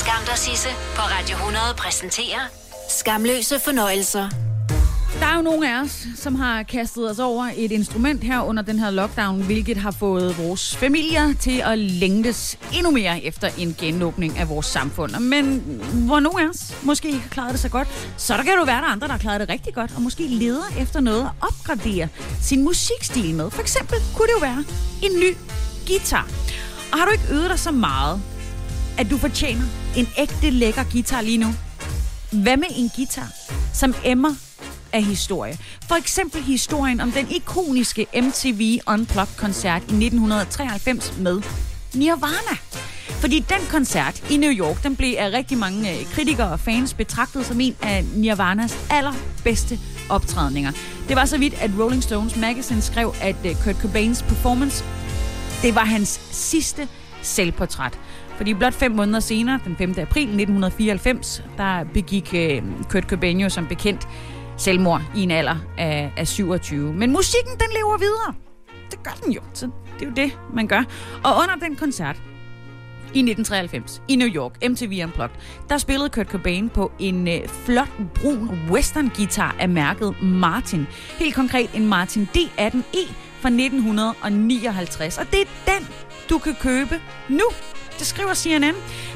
Skam 0.00 0.22
dig, 0.26 0.38
Sisse 0.38 0.68
på 0.94 1.02
Radio 1.02 1.36
100 1.36 1.64
præsenterer 1.78 2.40
Skamløse 2.88 3.60
fornøjelser. 3.64 4.53
Der 5.20 5.26
er 5.26 5.36
jo 5.36 5.42
nogle 5.42 5.74
af 5.74 5.82
os, 5.82 6.06
som 6.16 6.34
har 6.34 6.62
kastet 6.62 7.10
os 7.10 7.18
over 7.18 7.50
et 7.56 7.72
instrument 7.72 8.24
her 8.24 8.40
under 8.40 8.62
den 8.62 8.78
her 8.78 8.90
lockdown, 8.90 9.42
hvilket 9.42 9.76
har 9.76 9.90
fået 9.90 10.38
vores 10.38 10.76
familier 10.76 11.34
til 11.40 11.62
at 11.64 11.78
længtes 11.78 12.58
endnu 12.74 12.90
mere 12.90 13.24
efter 13.24 13.48
en 13.58 13.74
genåbning 13.78 14.38
af 14.38 14.48
vores 14.48 14.66
samfund. 14.66 15.16
Men 15.18 15.62
hvor 15.92 16.20
nogle 16.20 16.42
af 16.42 16.48
os 16.48 16.74
måske 16.82 17.08
ikke 17.08 17.20
har 17.20 17.28
klaret 17.28 17.52
det 17.52 17.60
så 17.60 17.68
godt, 17.68 17.88
så 18.16 18.36
der 18.36 18.42
kan 18.42 18.52
jo 18.58 18.64
være 18.64 18.80
der 18.80 18.86
andre, 18.86 19.06
der 19.06 19.12
har 19.12 19.18
klaret 19.18 19.40
det 19.40 19.48
rigtig 19.48 19.74
godt, 19.74 19.92
og 19.96 20.02
måske 20.02 20.26
leder 20.26 20.64
efter 20.78 21.00
noget 21.00 21.20
at 21.20 21.30
opgradere 21.40 22.08
sin 22.40 22.64
musikstil 22.64 23.34
med. 23.34 23.50
For 23.50 23.60
eksempel 23.60 23.96
kunne 24.14 24.26
det 24.26 24.34
jo 24.34 24.40
være 24.40 24.64
en 25.02 25.20
ny 25.20 25.36
guitar. 25.86 26.28
Og 26.92 26.98
har 26.98 27.04
du 27.04 27.12
ikke 27.12 27.24
øvet 27.30 27.50
dig 27.50 27.58
så 27.58 27.70
meget, 27.70 28.22
at 28.98 29.10
du 29.10 29.18
fortjener 29.18 29.64
en 29.96 30.08
ægte 30.18 30.50
lækker 30.50 30.84
guitar 30.92 31.20
lige 31.20 31.38
nu? 31.38 31.54
Hvad 32.32 32.56
med 32.56 32.68
en 32.76 32.90
guitar, 32.96 33.28
som 33.72 33.94
emmer 34.04 34.34
af 34.94 35.02
historie? 35.02 35.58
For 35.88 35.94
eksempel 35.94 36.42
historien 36.42 37.00
om 37.00 37.12
den 37.12 37.26
ikoniske 37.30 38.06
MTV 38.14 38.78
Unplugged-koncert 38.86 39.82
i 39.82 40.04
1993 40.04 41.14
med 41.18 41.42
Nirvana. 41.94 42.56
Fordi 43.08 43.38
den 43.38 43.60
koncert 43.70 44.30
i 44.30 44.36
New 44.36 44.50
York, 44.50 44.82
den 44.82 44.96
blev 44.96 45.14
af 45.18 45.32
rigtig 45.32 45.58
mange 45.58 45.90
øh, 45.90 46.04
kritikere 46.04 46.52
og 46.52 46.60
fans 46.60 46.94
betragtet 46.94 47.46
som 47.46 47.60
en 47.60 47.76
af 47.82 48.04
Nirvanas 48.16 48.78
allerbedste 48.90 49.78
optrædninger. 50.08 50.72
Det 51.08 51.16
var 51.16 51.24
så 51.24 51.38
vidt, 51.38 51.54
at 51.54 51.70
Rolling 51.78 52.02
Stones 52.02 52.36
Magazine 52.36 52.82
skrev, 52.82 53.14
at 53.20 53.36
øh, 53.44 53.54
Kurt 53.64 53.76
Cobains 53.76 54.22
performance, 54.22 54.84
det 55.62 55.74
var 55.74 55.84
hans 55.84 56.20
sidste 56.30 56.88
selvportræt. 57.22 57.98
Fordi 58.36 58.54
blot 58.54 58.74
fem 58.74 58.92
måneder 58.92 59.20
senere, 59.20 59.60
den 59.64 59.76
5. 59.76 59.90
april 59.90 60.22
1994, 60.22 61.42
der 61.56 61.84
begik 61.84 62.34
øh, 62.34 62.62
Kurt 62.90 63.04
Cobain 63.04 63.40
jo 63.40 63.48
som 63.48 63.66
bekendt 63.66 64.08
selvmord 64.56 65.02
i 65.16 65.22
en 65.22 65.30
alder 65.30 65.56
af, 65.78 66.12
af 66.16 66.28
27. 66.28 66.92
Men 66.92 67.12
musikken, 67.12 67.52
den 67.52 67.68
lever 67.76 67.98
videre. 67.98 68.34
Det 68.90 69.02
gør 69.02 69.24
den 69.24 69.32
jo, 69.32 69.40
så 69.52 69.66
det 69.98 70.02
er 70.02 70.06
jo 70.06 70.12
det, 70.16 70.38
man 70.54 70.66
gør. 70.66 70.84
Og 71.24 71.32
under 71.36 71.66
den 71.66 71.76
koncert, 71.76 72.16
i 73.14 73.18
1993 73.18 74.02
i 74.08 74.16
New 74.16 74.28
York, 74.28 74.52
MTV 74.70 75.00
Unplugged, 75.04 75.36
der 75.68 75.78
spillede 75.78 76.10
Kurt 76.10 76.26
Cobain 76.26 76.68
på 76.68 76.92
en 76.98 77.28
øh, 77.28 77.48
flot 77.48 77.88
brun 78.14 78.60
western 78.70 79.08
guitar 79.16 79.56
af 79.60 79.68
mærket 79.68 80.22
Martin. 80.22 80.86
Helt 81.18 81.34
konkret 81.34 81.70
en 81.74 81.86
Martin 81.86 82.28
D18E 82.36 83.12
fra 83.40 83.48
1959. 83.48 85.18
Og 85.18 85.26
det 85.30 85.40
er 85.40 85.78
den, 85.78 85.88
du 86.30 86.38
kan 86.38 86.54
købe 86.60 87.00
nu. 87.28 87.44
Det 87.98 88.06
skriver 88.06 88.34
CNN. 88.34 88.62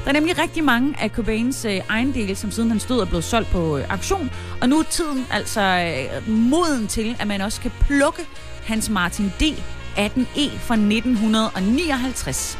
Der 0.03 0.07
er 0.07 0.11
nemlig 0.11 0.37
rigtig 0.37 0.63
mange 0.63 0.95
af 0.99 1.09
Cobains 1.09 1.65
øh, 1.65 1.75
ejendele, 1.89 2.35
som 2.35 2.51
siden 2.51 2.69
han 2.69 2.79
stod 2.79 3.01
er 3.01 3.05
blevet 3.05 3.23
solgt 3.23 3.49
på 3.49 3.77
øh, 3.77 3.85
auktion. 3.89 4.31
Og 4.61 4.69
nu 4.69 4.79
er 4.79 4.83
tiden 4.83 5.27
altså 5.31 5.61
øh, 5.61 6.29
moden 6.29 6.87
til, 6.87 7.15
at 7.19 7.27
man 7.27 7.41
også 7.41 7.61
kan 7.61 7.71
plukke 7.81 8.25
hans 8.63 8.89
Martin 8.89 9.33
D18E 9.41 10.49
fra 10.59 10.75
1959. 10.75 12.57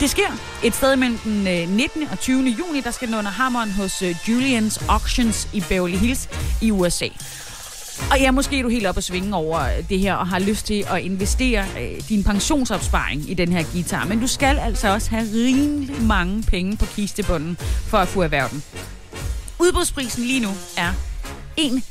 Det 0.00 0.10
sker 0.10 0.38
et 0.64 0.74
sted 0.74 0.96
mellem 0.96 1.18
den 1.18 1.48
øh, 1.48 1.68
19. 1.76 2.02
og 2.12 2.18
20. 2.18 2.44
juni, 2.44 2.80
der 2.80 2.90
skal 2.90 3.08
den 3.08 3.16
under 3.16 3.30
hammeren 3.30 3.70
hos 3.70 4.02
øh, 4.02 4.16
Julians 4.28 4.84
Auctions 4.88 5.48
i 5.52 5.64
Beverly 5.68 5.96
Hills 5.96 6.28
i 6.62 6.70
USA. 6.70 7.08
Og 8.10 8.20
ja, 8.20 8.30
måske 8.30 8.58
er 8.58 8.62
du 8.62 8.68
helt 8.68 8.86
op 8.86 8.96
at 8.96 9.04
svinge 9.04 9.36
over 9.36 9.60
det 9.88 9.98
her 9.98 10.14
og 10.14 10.26
har 10.28 10.38
lyst 10.38 10.66
til 10.66 10.84
at 10.90 11.02
investere 11.02 11.64
øh, 11.80 12.00
din 12.08 12.24
pensionsopsparing 12.24 13.30
i 13.30 13.34
den 13.34 13.52
her 13.52 13.64
guitar. 13.72 14.04
Men 14.04 14.20
du 14.20 14.26
skal 14.26 14.58
altså 14.58 14.88
også 14.88 15.10
have 15.10 15.26
rimelig 15.34 16.02
mange 16.02 16.42
penge 16.42 16.76
på 16.76 16.86
kistebunden 16.86 17.56
for 17.86 17.98
at 17.98 18.08
få 18.08 18.22
erhverv 18.22 18.50
den. 18.50 18.62
Udbudsprisen 19.58 20.24
lige 20.24 20.40
nu 20.40 20.50
er 20.76 20.92
1 21.56 21.82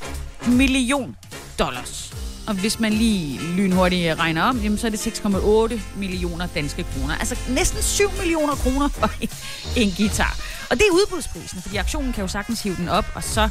million 0.47 1.15
dollars. 1.59 2.13
Og 2.47 2.55
hvis 2.55 2.79
man 2.79 2.93
lige 2.93 3.39
lynhurtigt 3.55 4.19
regner 4.19 4.43
om, 4.43 4.59
jamen, 4.59 4.77
så 4.77 4.87
er 4.87 4.91
det 4.91 5.07
6,8 5.07 5.79
millioner 5.97 6.47
danske 6.55 6.83
kroner. 6.83 7.15
Altså 7.15 7.35
næsten 7.49 7.81
7 7.81 8.03
millioner 8.19 8.55
kroner 8.55 8.87
for 8.87 9.11
en, 9.21 9.29
en 9.75 9.93
guitar. 9.97 10.37
Og 10.69 10.77
det 10.77 10.85
er 10.89 10.93
udbudsprisen, 10.93 11.61
fordi 11.61 11.75
aktionen 11.75 12.13
kan 12.13 12.21
jo 12.21 12.27
sagtens 12.27 12.63
hive 12.63 12.75
den 12.75 12.89
op, 12.89 13.05
og 13.15 13.23
så 13.23 13.49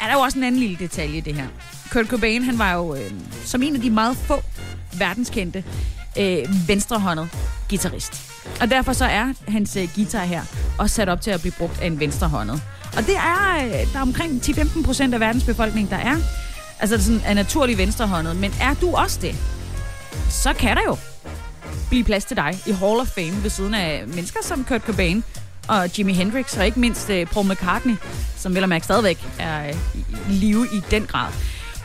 er 0.00 0.06
der 0.06 0.12
jo 0.12 0.20
også 0.20 0.38
en 0.38 0.44
anden 0.44 0.60
lille 0.60 0.76
detalje 0.76 1.16
i 1.16 1.20
det 1.20 1.34
her. 1.34 1.46
Kurt 1.90 2.06
Cobain, 2.06 2.42
han 2.42 2.58
var 2.58 2.72
jo 2.72 2.94
øh, 2.94 3.10
som 3.44 3.62
en 3.62 3.74
af 3.74 3.80
de 3.80 3.90
meget 3.90 4.16
få 4.16 4.42
verdenskendte 4.98 5.64
øh, 6.18 6.68
venstrehåndet 6.68 7.28
guitarist. 7.68 8.12
Og 8.60 8.70
derfor 8.70 8.92
så 8.92 9.04
er 9.04 9.32
hans 9.48 9.76
øh, 9.76 9.88
guitar 9.94 10.24
her 10.24 10.42
også 10.78 10.94
sat 10.96 11.08
op 11.08 11.20
til 11.20 11.30
at 11.30 11.40
blive 11.40 11.52
brugt 11.58 11.80
af 11.80 11.86
en 11.86 12.00
venstrehåndet. 12.00 12.62
Og 12.96 13.06
det 13.06 13.16
er, 13.16 13.64
øh, 13.64 13.92
der 13.92 13.98
er 13.98 14.02
omkring 14.02 14.40
10-15 14.42 14.84
procent 14.84 15.14
af 15.14 15.20
verdens 15.20 15.44
befolkning, 15.44 15.90
der 15.90 15.96
er. 15.96 16.16
Altså 16.80 17.04
sådan 17.04 17.20
er 17.24 17.34
naturlig 17.34 17.78
venstrehåndet. 17.78 18.36
Men 18.36 18.54
er 18.60 18.74
du 18.74 18.94
også 18.94 19.18
det, 19.22 19.36
så 20.30 20.52
kan 20.52 20.76
der 20.76 20.82
jo 20.86 20.96
blive 21.88 22.04
plads 22.04 22.24
til 22.24 22.36
dig 22.36 22.58
i 22.66 22.72
Hall 22.72 23.00
of 23.00 23.06
Fame 23.06 23.42
ved 23.42 23.50
siden 23.50 23.74
af 23.74 24.04
mennesker 24.06 24.40
som 24.42 24.64
Kurt 24.64 24.82
Cobain 24.82 25.24
og 25.68 25.98
Jimi 25.98 26.12
Hendrix, 26.12 26.56
og 26.58 26.66
ikke 26.66 26.80
mindst 26.80 27.10
øh, 27.10 27.26
Paul 27.26 27.46
McCartney, 27.46 27.94
som 28.36 28.54
vel 28.54 28.62
og 28.62 28.68
mærke 28.68 28.84
stadigvæk 28.84 29.26
er 29.38 29.68
øh, 29.68 29.74
i 30.30 30.32
live 30.32 30.66
i 30.72 30.80
den 30.90 31.06
grad. 31.06 31.32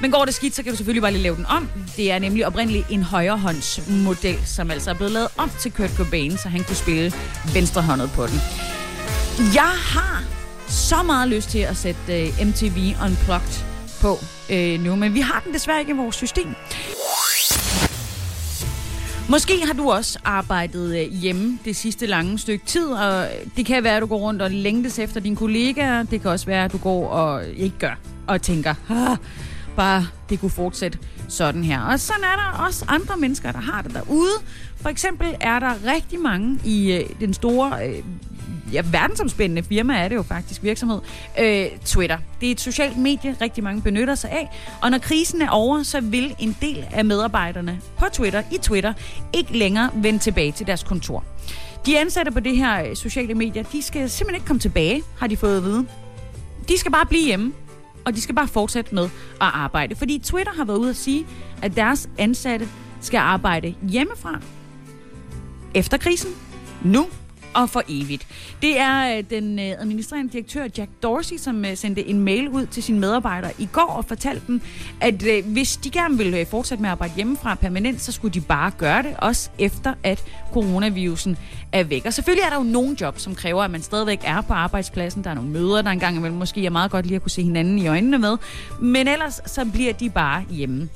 Men 0.01 0.11
går 0.11 0.25
det 0.25 0.33
skidt, 0.33 0.55
så 0.55 0.63
kan 0.63 0.71
du 0.71 0.77
selvfølgelig 0.77 1.01
bare 1.01 1.11
lige 1.11 1.23
lave 1.23 1.35
den 1.35 1.45
om. 1.45 1.69
Det 1.97 2.11
er 2.11 2.19
nemlig 2.19 2.47
oprindeligt 2.47 2.85
en 2.89 3.03
højrehåndsmodel, 3.03 4.39
som 4.45 4.71
altså 4.71 4.89
er 4.89 4.93
blevet 4.93 5.11
lavet 5.11 5.27
om 5.37 5.51
til 5.59 5.71
Kurt 5.71 5.89
Cobain, 5.97 6.37
så 6.37 6.49
han 6.49 6.63
kunne 6.63 6.75
spille 6.75 7.11
venstrehåndet 7.53 8.11
på 8.11 8.27
den. 8.27 8.39
Jeg 9.53 9.71
har 9.93 10.23
så 10.67 11.03
meget 11.03 11.29
lyst 11.29 11.49
til 11.49 11.59
at 11.59 11.77
sætte 11.77 12.21
øh, 12.21 12.41
uh, 12.41 12.47
MTV 12.47 12.77
Unplugged 13.05 13.63
på 14.01 14.17
øh, 14.49 14.79
nu, 14.79 14.95
men 14.95 15.13
vi 15.13 15.19
har 15.19 15.41
den 15.45 15.53
desværre 15.53 15.79
ikke 15.79 15.91
i 15.91 15.95
vores 15.95 16.15
system. 16.15 16.55
Måske 19.29 19.65
har 19.65 19.73
du 19.73 19.91
også 19.91 20.19
arbejdet 20.23 20.99
øh, 20.99 21.13
hjemme 21.13 21.59
det 21.65 21.75
sidste 21.75 22.05
lange 22.05 22.39
stykke 22.39 22.65
tid, 22.65 22.87
og 22.87 23.27
det 23.57 23.65
kan 23.65 23.83
være, 23.83 23.95
at 23.95 24.01
du 24.01 24.07
går 24.07 24.17
rundt 24.17 24.41
og 24.41 24.51
længtes 24.51 24.99
efter 24.99 25.19
dine 25.19 25.35
kollegaer. 25.35 26.03
Det 26.03 26.21
kan 26.21 26.31
også 26.31 26.45
være, 26.45 26.65
at 26.65 26.71
du 26.71 26.77
går 26.77 27.07
og 27.07 27.45
ikke 27.45 27.77
gør 27.79 27.99
og 28.27 28.41
tænker, 28.41 28.73
ah, 28.89 29.17
bare 29.75 30.07
det 30.29 30.39
kunne 30.39 30.51
fortsætte 30.51 30.99
sådan 31.27 31.63
her. 31.63 31.81
Og 31.81 31.99
sådan 31.99 32.23
er 32.23 32.35
der 32.35 32.65
også 32.65 32.85
andre 32.87 33.17
mennesker, 33.17 33.51
der 33.51 33.59
har 33.59 33.81
det 33.81 33.93
derude. 33.93 34.31
For 34.81 34.89
eksempel 34.89 35.27
er 35.41 35.59
der 35.59 35.73
rigtig 35.93 36.19
mange 36.19 36.59
i 36.65 36.93
øh, 36.93 37.09
den 37.19 37.33
store, 37.33 37.87
øh, 37.87 38.03
ja, 38.73 38.81
verdensomspændende 38.91 39.63
firma 39.63 39.97
er 39.97 40.07
det 40.07 40.15
jo 40.15 40.23
faktisk, 40.23 40.63
virksomhed, 40.63 40.99
øh, 41.39 41.65
Twitter. 41.85 42.17
Det 42.41 42.47
er 42.47 42.51
et 42.51 42.61
socialt 42.61 42.97
medie, 42.97 43.35
rigtig 43.41 43.63
mange 43.63 43.81
benytter 43.81 44.15
sig 44.15 44.31
af. 44.31 44.49
Og 44.81 44.91
når 44.91 44.97
krisen 44.97 45.41
er 45.41 45.49
over, 45.49 45.83
så 45.83 46.01
vil 46.01 46.35
en 46.39 46.57
del 46.61 46.85
af 46.91 47.05
medarbejderne 47.05 47.79
på 47.97 48.05
Twitter, 48.13 48.43
i 48.51 48.57
Twitter, 48.57 48.93
ikke 49.33 49.57
længere 49.57 49.89
vende 49.93 50.19
tilbage 50.19 50.51
til 50.51 50.67
deres 50.67 50.83
kontor. 50.83 51.23
De 51.85 51.99
ansatte 51.99 52.31
på 52.31 52.39
det 52.39 52.57
her 52.57 52.85
øh, 52.85 52.95
sociale 52.95 53.33
medier, 53.33 53.63
de 53.63 53.81
skal 53.81 54.09
simpelthen 54.09 54.35
ikke 54.35 54.47
komme 54.47 54.59
tilbage, 54.59 55.03
har 55.19 55.27
de 55.27 55.37
fået 55.37 55.57
at 55.57 55.63
vide. 55.63 55.85
De 56.67 56.79
skal 56.79 56.91
bare 56.91 57.05
blive 57.05 57.25
hjemme 57.25 57.53
og 58.05 58.15
de 58.15 58.21
skal 58.21 58.35
bare 58.35 58.47
fortsætte 58.47 58.95
med 58.95 59.03
at 59.03 59.09
arbejde. 59.39 59.95
Fordi 59.95 60.19
Twitter 60.19 60.53
har 60.53 60.65
været 60.65 60.77
ude 60.77 60.89
at 60.89 60.95
sige, 60.95 61.27
at 61.61 61.75
deres 61.75 62.09
ansatte 62.17 62.67
skal 63.01 63.17
arbejde 63.17 63.75
hjemmefra 63.89 64.39
efter 65.73 65.97
krisen, 65.97 66.31
nu 66.83 67.07
og 67.55 67.69
for 67.69 67.83
evigt. 67.89 68.27
Det 68.61 68.79
er 68.79 69.17
øh, 69.17 69.23
den 69.29 69.59
øh, 69.59 69.65
administrerende 69.65 70.31
direktør 70.31 70.67
Jack 70.77 70.89
Dorsey, 71.03 71.37
som 71.37 71.65
øh, 71.65 71.77
sendte 71.77 72.07
en 72.07 72.19
mail 72.19 72.49
ud 72.49 72.65
til 72.65 72.83
sine 72.83 72.99
medarbejdere 72.99 73.51
i 73.59 73.67
går 73.71 73.81
og 73.97 74.05
fortalte 74.05 74.47
dem, 74.47 74.61
at 75.01 75.23
øh, 75.27 75.45
hvis 75.45 75.77
de 75.77 75.89
gerne 75.89 76.17
ville 76.17 76.39
øh, 76.39 76.47
fortsætte 76.47 76.81
med 76.81 76.89
at 76.89 76.91
arbejde 76.91 77.13
hjemmefra 77.15 77.55
permanent, 77.55 78.01
så 78.01 78.11
skulle 78.11 78.33
de 78.33 78.41
bare 78.41 78.71
gøre 78.77 79.03
det, 79.03 79.15
også 79.17 79.49
efter 79.59 79.93
at 80.03 80.23
coronavirusen 80.53 81.37
er 81.71 81.83
væk. 81.83 82.05
Og 82.05 82.13
selvfølgelig 82.13 82.43
er 82.45 82.49
der 82.49 82.57
jo 82.57 82.63
nogle 82.63 82.97
jobs, 83.01 83.21
som 83.21 83.35
kræver, 83.35 83.63
at 83.63 83.71
man 83.71 83.81
stadigvæk 83.81 84.19
er 84.23 84.41
på 84.41 84.53
arbejdspladsen. 84.53 85.23
Der 85.23 85.29
er 85.29 85.33
nogle 85.33 85.49
møder, 85.49 85.81
der 85.81 85.89
engang 85.89 86.17
imellem 86.17 86.37
måske 86.37 86.65
er 86.65 86.69
meget 86.69 86.91
godt 86.91 87.05
lige 87.05 87.15
at 87.15 87.21
kunne 87.21 87.31
se 87.31 87.43
hinanden 87.43 87.79
i 87.79 87.87
øjnene 87.87 88.17
med. 88.17 88.37
Men 88.81 89.07
ellers 89.07 89.41
så 89.45 89.65
bliver 89.73 89.93
de 89.93 90.09
bare 90.09 90.43
hjemme. 90.49 90.89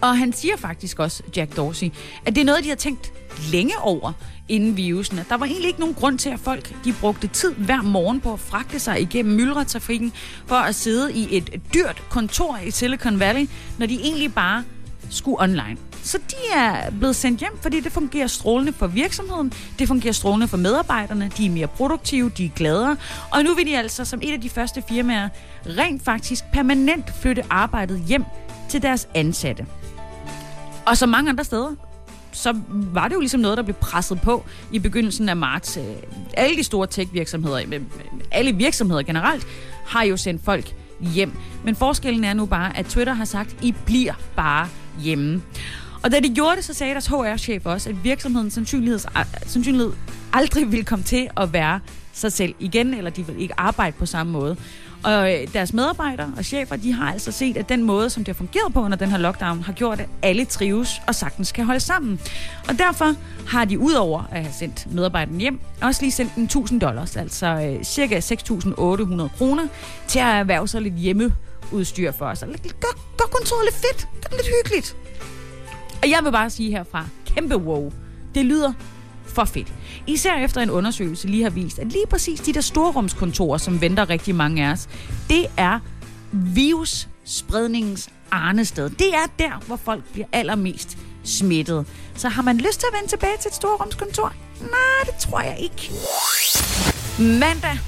Og 0.00 0.18
han 0.18 0.32
siger 0.32 0.56
faktisk 0.56 0.98
også, 0.98 1.22
Jack 1.36 1.56
Dorsey, 1.56 1.90
at 2.26 2.34
det 2.34 2.40
er 2.40 2.44
noget, 2.44 2.64
de 2.64 2.68
har 2.68 2.76
tænkt 2.76 3.12
længe 3.52 3.78
over 3.80 4.12
inden 4.48 4.76
virusen. 4.76 5.20
Der 5.28 5.36
var 5.36 5.46
egentlig 5.46 5.68
ikke 5.68 5.80
nogen 5.80 5.94
grund 5.94 6.18
til, 6.18 6.30
at 6.30 6.40
folk 6.40 6.84
de 6.84 6.92
brugte 7.00 7.26
tid 7.26 7.54
hver 7.54 7.82
morgen 7.82 8.20
på 8.20 8.32
at 8.32 8.40
fragte 8.40 8.78
sig 8.78 9.00
igennem 9.00 9.34
myldretrafikken 9.34 10.12
for 10.46 10.54
at 10.54 10.74
sidde 10.74 11.12
i 11.12 11.36
et 11.36 11.60
dyrt 11.74 12.02
kontor 12.10 12.58
i 12.66 12.70
Silicon 12.70 13.20
Valley, 13.20 13.48
når 13.78 13.86
de 13.86 14.00
egentlig 14.00 14.34
bare 14.34 14.64
skulle 15.10 15.42
online. 15.42 15.76
Så 16.02 16.18
de 16.18 16.36
er 16.54 16.90
blevet 16.90 17.16
sendt 17.16 17.40
hjem, 17.40 17.58
fordi 17.60 17.80
det 17.80 17.92
fungerer 17.92 18.26
strålende 18.26 18.72
for 18.72 18.86
virksomheden, 18.86 19.52
det 19.78 19.88
fungerer 19.88 20.12
strålende 20.12 20.48
for 20.48 20.56
medarbejderne, 20.56 21.30
de 21.36 21.46
er 21.46 21.50
mere 21.50 21.68
produktive, 21.68 22.30
de 22.30 22.44
er 22.44 22.50
gladere, 22.56 22.96
og 23.30 23.42
nu 23.42 23.54
vil 23.54 23.66
de 23.66 23.76
altså 23.76 24.04
som 24.04 24.20
et 24.22 24.32
af 24.32 24.40
de 24.40 24.48
første 24.48 24.82
firmaer 24.88 25.28
rent 25.66 26.04
faktisk 26.04 26.44
permanent 26.52 27.04
flytte 27.20 27.42
arbejdet 27.50 28.04
hjem 28.08 28.24
til 28.68 28.82
deres 28.82 29.08
ansatte. 29.14 29.66
Og 30.88 30.96
som 30.96 31.08
mange 31.08 31.30
andre 31.30 31.44
steder, 31.44 31.74
så 32.32 32.54
var 32.70 33.08
det 33.08 33.14
jo 33.14 33.20
ligesom 33.20 33.40
noget, 33.40 33.56
der 33.56 33.62
blev 33.62 33.74
presset 33.74 34.20
på 34.20 34.44
i 34.72 34.78
begyndelsen 34.78 35.28
af 35.28 35.36
marts. 35.36 35.76
Øh, 35.76 35.84
alle 36.36 36.56
de 36.56 36.62
store 36.62 36.86
tech-virksomheder, 36.86 37.62
øh, 37.72 37.80
alle 38.30 38.52
virksomheder 38.52 39.02
generelt, 39.02 39.46
har 39.86 40.02
jo 40.02 40.16
sendt 40.16 40.44
folk 40.44 40.74
hjem. 41.00 41.32
Men 41.64 41.76
forskellen 41.76 42.24
er 42.24 42.34
nu 42.34 42.46
bare, 42.46 42.76
at 42.76 42.86
Twitter 42.86 43.12
har 43.12 43.24
sagt, 43.24 43.56
I 43.62 43.74
bliver 43.86 44.14
bare 44.36 44.68
hjemme. 45.00 45.42
Og 46.02 46.12
da 46.12 46.20
de 46.20 46.34
gjorde 46.34 46.56
det, 46.56 46.64
så 46.64 46.74
sagde 46.74 46.92
deres 46.92 47.06
HR-chef 47.06 47.66
også, 47.66 47.90
at 47.90 48.04
virksomheden 48.04 48.50
sandsynlighed 48.50 49.92
aldrig 50.32 50.72
vil 50.72 50.84
komme 50.84 51.04
til 51.04 51.28
at 51.36 51.52
være 51.52 51.80
sig 52.12 52.32
selv 52.32 52.54
igen, 52.58 52.94
eller 52.94 53.10
de 53.10 53.26
vil 53.26 53.42
ikke 53.42 53.60
arbejde 53.60 53.96
på 53.98 54.06
samme 54.06 54.32
måde. 54.32 54.56
Og 55.02 55.34
øh, 55.34 55.48
deres 55.52 55.72
medarbejdere 55.72 56.32
og 56.36 56.44
chefer, 56.44 56.76
de 56.76 56.92
har 56.92 57.12
altså 57.12 57.32
set, 57.32 57.56
at 57.56 57.68
den 57.68 57.82
måde, 57.82 58.10
som 58.10 58.24
det 58.24 58.34
har 58.34 58.38
fungeret 58.38 58.72
på 58.74 58.80
under 58.80 58.96
den 58.96 59.10
her 59.10 59.18
lockdown, 59.18 59.62
har 59.62 59.72
gjort, 59.72 60.00
at 60.00 60.08
alle 60.22 60.44
trives 60.44 61.00
og 61.06 61.14
sagtens 61.14 61.52
kan 61.52 61.64
holde 61.64 61.80
sammen. 61.80 62.20
Og 62.68 62.78
derfor 62.78 63.14
har 63.48 63.64
de 63.64 63.78
udover 63.78 64.22
at 64.30 64.42
have 64.42 64.52
sendt 64.52 64.94
medarbejderne 64.94 65.38
hjem, 65.38 65.60
også 65.82 66.02
lige 66.02 66.12
sendt 66.12 66.34
en 66.34 66.44
1000 66.44 66.80
dollars, 66.80 67.16
altså 67.16 67.46
øh, 67.46 67.84
cirka 67.84 68.20
6.800 68.20 69.36
kroner, 69.38 69.66
til 70.06 70.18
at 70.18 70.26
erhverve 70.26 70.68
sig 70.68 70.82
lidt 70.82 70.94
hjemmeudstyr 70.94 72.12
for 72.12 72.26
os. 72.26 72.40
Gør, 72.80 73.16
gør 73.18 73.24
kontoret 73.32 73.64
lidt 73.64 73.76
fedt, 73.76 74.08
gør 74.22 74.36
det 74.36 74.36
lidt 74.36 74.56
hyggeligt. 74.64 74.96
Og 76.02 76.10
jeg 76.10 76.20
vil 76.24 76.32
bare 76.32 76.50
sige 76.50 76.70
herfra, 76.70 77.06
kæmpe 77.26 77.56
wow. 77.56 77.92
Det 78.34 78.44
lyder 78.44 78.72
for 79.38 79.44
fedt. 79.44 79.72
Især 80.06 80.34
efter 80.34 80.60
en 80.60 80.70
undersøgelse 80.70 81.28
lige 81.28 81.42
har 81.42 81.50
vist, 81.50 81.78
at 81.78 81.86
lige 81.86 82.06
præcis 82.10 82.40
de 82.40 82.52
der 82.52 82.60
storrumskontorer, 82.60 83.58
som 83.58 83.80
venter 83.80 84.10
rigtig 84.10 84.34
mange 84.34 84.66
af 84.66 84.72
os, 84.72 84.88
det 85.28 85.46
er 85.56 85.78
virusspredningens 86.32 88.08
arnested. 88.30 88.90
Det 88.90 89.14
er 89.14 89.26
der, 89.38 89.62
hvor 89.66 89.76
folk 89.76 90.04
bliver 90.12 90.26
allermest 90.32 90.98
smittet. 91.24 91.86
Så 92.14 92.28
har 92.28 92.42
man 92.42 92.58
lyst 92.58 92.80
til 92.80 92.86
at 92.92 92.96
vende 92.98 93.08
tilbage 93.08 93.36
til 93.40 93.48
et 93.48 93.54
storrumskontor? 93.54 94.32
Nej, 94.60 95.00
det 95.04 95.14
tror 95.20 95.40
jeg 95.40 95.56
ikke. 95.60 95.92
Mandag 97.18 97.78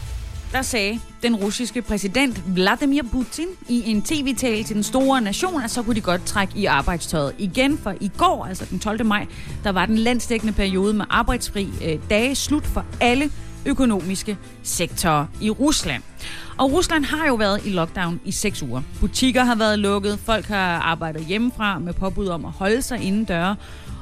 der 0.53 0.63
sagde 0.63 1.01
den 1.23 1.37
russiske 1.37 1.83
præsident 1.83 2.55
Vladimir 2.55 3.03
Putin 3.13 3.47
i 3.69 3.91
en 3.91 4.03
tv-tale 4.03 4.65
til 4.65 4.77
den 4.77 4.83
store 4.83 5.21
nation, 5.21 5.63
at 5.63 5.71
så 5.71 5.83
kunne 5.83 5.97
de 5.97 6.01
godt 6.01 6.27
trække 6.27 6.53
i 6.57 6.65
arbejdstøjet 6.65 7.35
igen, 7.39 7.79
for 7.79 7.95
i 8.01 8.11
går, 8.19 8.47
altså 8.47 8.65
den 8.71 8.79
12. 8.79 9.07
maj, 9.07 9.27
der 9.65 9.73
var 9.73 9.87
den 9.87 9.99
landsdækkende 9.99 10.53
periode 10.53 10.95
med 10.95 11.05
arbejdsfri 11.11 11.69
øh, 11.85 11.99
dage 12.11 12.35
slut 12.35 12.67
for 12.67 12.85
alle 13.01 13.31
økonomiske 13.67 14.39
sektorer 14.63 15.27
i 15.41 15.51
Rusland. 15.51 16.03
Og 16.59 16.73
Rusland 16.73 17.05
har 17.05 17.27
jo 17.27 17.35
været 17.35 17.67
i 17.67 17.71
lockdown 17.71 18.21
i 18.25 18.33
seks 18.33 18.63
uger. 18.63 18.83
Butikker 19.01 19.45
har 19.45 19.55
været 19.55 19.79
lukket, 19.79 20.19
folk 20.19 20.47
har 20.47 20.79
arbejdet 20.79 21.25
hjemmefra 21.25 21.79
med 21.79 21.93
påbud 21.93 22.27
om 22.27 22.45
at 22.45 22.53
holde 22.53 22.83
sig 22.83 23.03
inden 23.03 23.25
døre, 23.25 23.57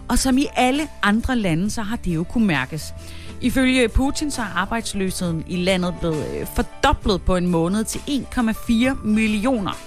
og 0.08 0.18
som 0.18 0.38
i 0.38 0.46
alle 0.56 0.88
andre 1.02 1.36
lande, 1.36 1.70
så 1.70 1.82
har 1.82 1.96
det 1.96 2.14
jo 2.14 2.24
kunne 2.24 2.46
mærkes. 2.46 2.92
Ifølge 3.40 3.88
Putin 3.88 4.30
så 4.30 4.42
er 4.42 4.56
arbejdsløsheden 4.56 5.44
i 5.48 5.56
landet 5.56 5.94
blevet 6.00 6.26
øh, 6.40 6.46
fordoblet 6.56 7.22
på 7.22 7.36
en 7.36 7.46
måned 7.46 7.84
til 7.84 7.98
1,4 7.98 9.06
millioner. 9.06 9.78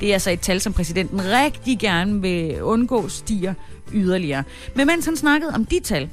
Det 0.00 0.08
er 0.08 0.12
altså 0.12 0.30
et 0.30 0.40
tal, 0.40 0.60
som 0.60 0.72
præsidenten 0.72 1.24
rigtig 1.24 1.78
gerne 1.78 2.20
vil 2.20 2.62
undgå 2.62 3.08
stiger 3.08 3.54
yderligere. 3.92 4.44
Men 4.74 4.86
mens 4.86 5.04
han 5.04 5.16
snakkede 5.16 5.54
om 5.54 5.64
de 5.64 5.80
tal, 5.80 6.10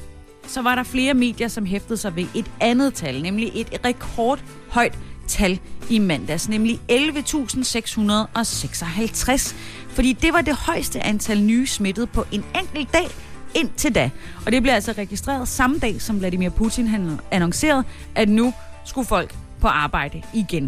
så 0.47 0.61
var 0.61 0.75
der 0.75 0.83
flere 0.83 1.13
medier, 1.13 1.47
som 1.47 1.65
hæftede 1.65 1.97
sig 1.97 2.15
ved 2.15 2.25
et 2.35 2.51
andet 2.59 2.93
tal, 2.93 3.21
nemlig 3.21 3.51
et 3.55 3.81
rekordhøjt 3.85 4.97
tal 5.27 5.59
i 5.89 5.99
mandags, 5.99 6.49
nemlig 6.49 6.79
11.656. 6.91 9.55
Fordi 9.89 10.13
det 10.13 10.33
var 10.33 10.41
det 10.41 10.55
højeste 10.55 11.03
antal 11.03 11.41
nye 11.41 11.67
smittede 11.67 12.07
på 12.07 12.25
en 12.31 12.45
enkelt 12.55 12.93
dag 12.93 13.07
indtil 13.55 13.95
da. 13.95 14.09
Og 14.45 14.51
det 14.51 14.61
blev 14.61 14.73
altså 14.73 14.91
registreret 14.91 15.47
samme 15.47 15.79
dag, 15.79 16.01
som 16.01 16.19
Vladimir 16.19 16.49
Putin 16.49 16.87
han 16.87 17.19
annoncerede, 17.31 17.83
at 18.15 18.29
nu 18.29 18.53
skulle 18.85 19.07
folk 19.07 19.35
på 19.61 19.67
arbejde 19.67 20.21
igen. 20.33 20.63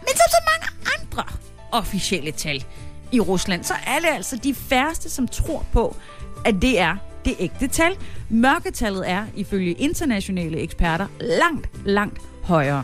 Men 0.00 0.14
som 0.16 0.28
så 0.28 0.36
mange 0.46 0.92
andre 0.98 1.24
officielle 1.72 2.30
tal 2.30 2.64
i 3.12 3.20
Rusland, 3.20 3.64
så 3.64 3.74
er 3.86 3.98
det 3.98 4.08
altså 4.14 4.36
de 4.36 4.54
færreste, 4.54 5.10
som 5.10 5.28
tror 5.28 5.66
på, 5.72 5.96
at 6.44 6.54
det 6.62 6.80
er 6.80 6.96
det 7.24 7.34
ægte 7.38 7.66
tal. 7.66 7.96
Mørketallet 8.28 9.10
er, 9.10 9.24
ifølge 9.36 9.72
internationale 9.72 10.58
eksperter, 10.58 11.06
langt, 11.20 11.68
langt 11.84 12.20
højere. 12.42 12.82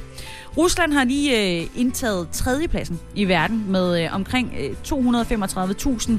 Rusland 0.56 0.92
har 0.92 1.04
lige 1.04 1.60
øh, 1.60 1.66
indtaget 1.76 2.28
tredjepladsen 2.32 3.00
i 3.14 3.24
verden 3.24 3.64
med 3.68 4.04
øh, 4.04 4.14
omkring 4.14 4.54
øh, 4.58 4.70
235.000 4.88 6.12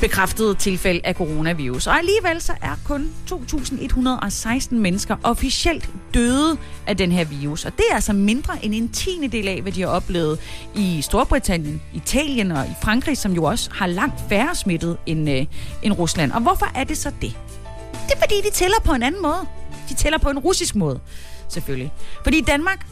bekræftede 0.00 0.54
tilfælde 0.54 1.00
af 1.04 1.14
coronavirus. 1.14 1.86
Og 1.86 1.98
alligevel 1.98 2.40
så 2.40 2.52
er 2.62 2.76
kun 2.84 3.10
2.116 3.30 4.74
mennesker 4.74 5.16
officielt 5.22 5.90
døde 6.14 6.56
af 6.86 6.96
den 6.96 7.12
her 7.12 7.24
virus. 7.24 7.64
Og 7.64 7.72
det 7.76 7.84
er 7.90 7.94
altså 7.94 8.12
mindre 8.12 8.64
end 8.64 8.74
en 8.74 8.88
tiende 8.88 9.28
del 9.28 9.48
af, 9.48 9.62
hvad 9.62 9.72
de 9.72 9.80
har 9.80 9.88
oplevet 9.88 10.40
i 10.74 11.02
Storbritannien, 11.02 11.82
Italien 11.94 12.52
og 12.52 12.64
i 12.64 12.74
Frankrig, 12.82 13.18
som 13.18 13.32
jo 13.32 13.44
også 13.44 13.70
har 13.72 13.86
langt 13.86 14.20
færre 14.28 14.54
smittet 14.54 14.96
end, 15.06 15.30
øh, 15.30 15.46
end 15.82 15.92
Rusland. 15.92 16.32
Og 16.32 16.40
hvorfor 16.40 16.66
er 16.74 16.84
det 16.84 16.98
så 16.98 17.10
det? 17.22 17.36
Det 17.92 18.14
er 18.14 18.18
fordi, 18.20 18.34
de 18.44 18.50
tæller 18.50 18.76
på 18.84 18.92
en 18.92 19.02
anden 19.02 19.22
måde. 19.22 19.46
De 19.88 19.94
tæller 19.94 20.18
på 20.18 20.30
en 20.30 20.38
russisk 20.38 20.74
måde, 20.74 21.00
selvfølgelig. 21.48 21.92
Fordi 22.22 22.40
Danmark, 22.40 22.86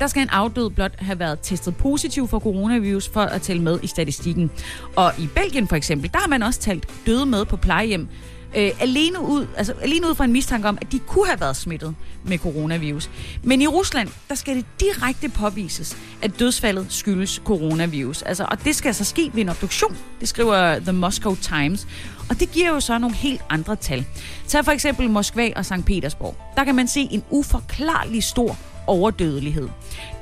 der 0.00 0.06
skal 0.06 0.22
en 0.22 0.28
afdød 0.28 0.70
blot 0.70 0.92
have 0.98 1.18
været 1.18 1.38
testet 1.42 1.76
positiv 1.76 2.28
for 2.28 2.38
coronavirus 2.38 3.08
for 3.08 3.20
at 3.20 3.42
tælle 3.42 3.62
med 3.62 3.78
i 3.82 3.86
statistikken. 3.86 4.50
Og 4.96 5.12
i 5.18 5.28
Belgien 5.34 5.68
for 5.68 5.76
eksempel, 5.76 6.10
der 6.12 6.18
har 6.18 6.28
man 6.28 6.42
også 6.42 6.60
talt 6.60 6.88
døde 7.06 7.26
med 7.26 7.44
på 7.44 7.56
plejehjem, 7.56 8.08
øh, 8.56 8.70
alene, 8.80 9.20
ud, 9.20 9.46
altså, 9.56 9.74
alene 9.82 10.08
ud 10.08 10.14
fra 10.14 10.24
en 10.24 10.32
mistanke 10.32 10.68
om, 10.68 10.78
at 10.80 10.92
de 10.92 10.98
kunne 10.98 11.26
have 11.26 11.40
været 11.40 11.56
smittet 11.56 11.94
med 12.24 12.38
coronavirus. 12.38 13.10
Men 13.42 13.62
i 13.62 13.66
Rusland, 13.66 14.08
der 14.28 14.34
skal 14.34 14.56
det 14.56 14.64
direkte 14.80 15.28
påvises, 15.28 15.96
at 16.22 16.38
dødsfaldet 16.38 16.86
skyldes 16.88 17.42
coronavirus. 17.44 18.22
Altså, 18.22 18.46
og 18.50 18.64
det 18.64 18.76
skal 18.76 18.88
altså 18.88 19.04
ske 19.04 19.30
ved 19.34 19.42
en 19.42 19.48
obduktion, 19.48 19.96
det 20.20 20.28
skriver 20.28 20.78
The 20.78 20.92
Moscow 20.92 21.34
Times. 21.34 21.86
Og 22.28 22.40
det 22.40 22.52
giver 22.52 22.68
jo 22.68 22.80
så 22.80 22.98
nogle 22.98 23.16
helt 23.16 23.40
andre 23.50 23.76
tal. 23.76 24.04
Tag 24.46 24.64
for 24.64 24.72
eksempel 24.72 25.10
Moskva 25.10 25.50
og 25.56 25.64
St. 25.64 25.84
Petersborg. 25.86 26.36
Der 26.56 26.64
kan 26.64 26.74
man 26.74 26.88
se 26.88 27.00
en 27.10 27.22
uforklarlig 27.30 28.22
stor 28.22 28.58
overdødelighed. 28.86 29.68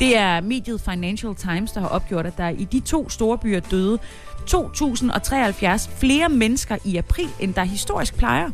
Det 0.05 0.17
er 0.17 0.41
mediet 0.41 0.81
Financial 0.81 1.35
Times, 1.35 1.73
der 1.73 1.81
har 1.81 1.89
opgjort, 1.89 2.27
at 2.27 2.39
der 2.39 2.49
i 2.49 2.65
de 2.65 2.81
to 2.81 3.09
store 3.09 3.39
byer 3.39 3.61
døde 3.61 3.99
2.073 4.51 5.91
flere 5.99 6.29
mennesker 6.29 6.77
i 6.85 6.97
april, 6.97 7.29
end 7.41 7.55
der 7.55 7.65
historisk 7.65 8.17
plejer. 8.17 8.51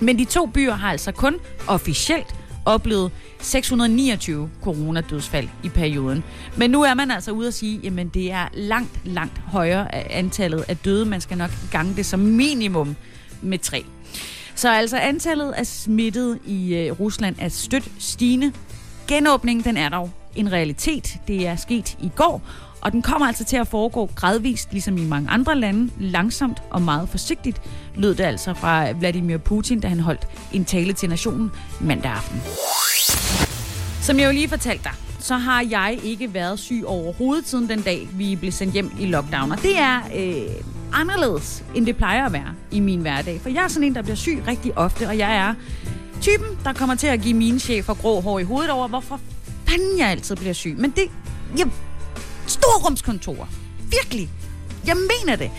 Men 0.00 0.18
de 0.18 0.24
to 0.24 0.46
byer 0.46 0.74
har 0.74 0.90
altså 0.90 1.12
kun 1.12 1.34
officielt 1.68 2.34
oplevet 2.64 3.10
629 3.40 4.50
coronadødsfald 4.62 5.48
i 5.64 5.68
perioden. 5.68 6.24
Men 6.56 6.70
nu 6.70 6.82
er 6.82 6.94
man 6.94 7.10
altså 7.10 7.30
ude 7.30 7.48
at 7.48 7.54
sige, 7.54 7.86
at 8.00 8.14
det 8.14 8.32
er 8.32 8.48
langt, 8.54 9.00
langt 9.04 9.38
højere 9.38 9.94
antallet 10.12 10.64
af 10.68 10.76
døde. 10.76 11.06
Man 11.06 11.20
skal 11.20 11.38
nok 11.38 11.50
gange 11.72 11.96
det 11.96 12.06
som 12.06 12.20
minimum 12.20 12.96
med 13.42 13.58
tre. 13.58 13.84
Så 14.54 14.72
altså 14.72 14.96
antallet 14.96 15.52
af 15.52 15.66
smittede 15.66 16.38
i 16.46 16.74
øh, 16.74 17.00
Rusland 17.00 17.36
er 17.38 17.48
stødt 17.48 17.90
stigende. 17.98 18.52
Genåbningen 19.08 19.64
den 19.64 19.76
er 19.76 19.88
dog 19.88 20.10
en 20.36 20.52
realitet. 20.52 21.16
Det 21.28 21.46
er 21.46 21.56
sket 21.56 21.96
i 22.00 22.10
går, 22.16 22.42
og 22.80 22.92
den 22.92 23.02
kommer 23.02 23.26
altså 23.26 23.44
til 23.44 23.56
at 23.56 23.68
foregå 23.68 24.10
gradvist, 24.14 24.72
ligesom 24.72 24.98
i 24.98 25.04
mange 25.04 25.30
andre 25.30 25.58
lande, 25.58 25.90
langsomt 25.98 26.62
og 26.70 26.82
meget 26.82 27.08
forsigtigt, 27.08 27.62
lød 27.94 28.14
det 28.14 28.24
altså 28.24 28.54
fra 28.54 28.90
Vladimir 28.92 29.36
Putin, 29.36 29.80
da 29.80 29.88
han 29.88 30.00
holdt 30.00 30.26
en 30.52 30.64
tale 30.64 30.92
til 30.92 31.08
nationen 31.08 31.50
mandag 31.80 32.10
aften. 32.10 32.42
Som 34.00 34.18
jeg 34.18 34.26
jo 34.26 34.32
lige 34.32 34.48
fortalte 34.48 34.84
dig, 34.84 34.92
så 35.18 35.36
har 35.36 35.66
jeg 35.70 35.98
ikke 36.02 36.34
været 36.34 36.58
syg 36.58 36.82
overhovedet 36.86 37.48
siden 37.48 37.68
den 37.68 37.82
dag, 37.82 38.08
vi 38.12 38.36
blev 38.36 38.52
sendt 38.52 38.72
hjem 38.72 38.92
i 39.00 39.06
lockdown. 39.06 39.52
Og 39.52 39.62
det 39.62 39.78
er 39.78 40.00
øh, 40.16 40.54
anderledes, 40.92 41.64
end 41.74 41.86
det 41.86 41.96
plejer 41.96 42.26
at 42.26 42.32
være 42.32 42.54
i 42.70 42.80
min 42.80 43.00
hverdag. 43.00 43.40
For 43.40 43.48
jeg 43.48 43.64
er 43.64 43.68
sådan 43.68 43.88
en, 43.88 43.94
der 43.94 44.02
bliver 44.02 44.16
syg 44.16 44.42
rigtig 44.46 44.78
ofte, 44.78 45.08
og 45.08 45.18
jeg 45.18 45.36
er 45.36 45.54
typen, 46.20 46.58
der 46.64 46.72
kommer 46.72 46.94
til 46.94 47.06
at 47.06 47.20
give 47.20 47.34
mine 47.34 47.58
chefer 47.58 47.94
grå 47.94 48.20
hår 48.20 48.38
i 48.38 48.42
hovedet 48.42 48.70
over, 48.70 48.88
hvorfor 48.88 49.20
fanden 49.72 49.98
jeg 49.98 50.08
altid 50.08 50.36
bliver 50.36 50.52
syg. 50.52 50.74
Men 50.78 50.90
det... 50.90 51.10
Jeg, 51.58 51.66
storrumskontor. 52.46 53.48
Virkelig. 53.90 54.30
Jeg 54.86 54.96
mener 54.96 55.36
det. 55.36 55.50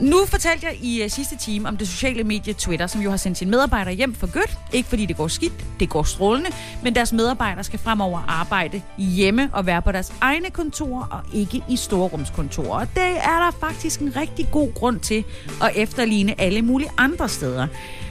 Nu 0.00 0.26
fortalte 0.26 0.66
jeg 0.66 0.76
i 0.82 1.04
uh, 1.04 1.10
sidste 1.10 1.36
time 1.36 1.68
om 1.68 1.76
det 1.76 1.88
sociale 1.88 2.24
medie 2.24 2.52
Twitter, 2.52 2.86
som 2.86 3.00
jo 3.00 3.10
har 3.10 3.16
sendt 3.16 3.38
sine 3.38 3.50
medarbejdere 3.50 3.94
hjem 3.94 4.14
for 4.14 4.32
godt. 4.32 4.58
Ikke 4.72 4.88
fordi 4.88 5.06
det 5.06 5.16
går 5.16 5.28
skidt, 5.28 5.52
det 5.80 5.88
går 5.88 6.02
strålende, 6.02 6.50
men 6.82 6.94
deres 6.94 7.12
medarbejdere 7.12 7.64
skal 7.64 7.78
fremover 7.78 8.24
arbejde 8.28 8.82
hjemme 8.98 9.50
og 9.52 9.66
være 9.66 9.82
på 9.82 9.92
deres 9.92 10.12
egne 10.20 10.50
kontorer 10.50 11.06
og 11.10 11.20
ikke 11.34 11.62
i 11.68 11.76
storrumskontorer. 11.76 12.80
Og 12.80 12.86
det 12.94 13.16
er 13.16 13.44
der 13.44 13.50
faktisk 13.60 14.00
en 14.00 14.16
rigtig 14.16 14.48
god 14.52 14.74
grund 14.74 15.00
til 15.00 15.24
at 15.62 15.72
efterligne 15.74 16.40
alle 16.40 16.62
mulige 16.62 16.90
andre 16.98 17.28
steder. 17.28 17.66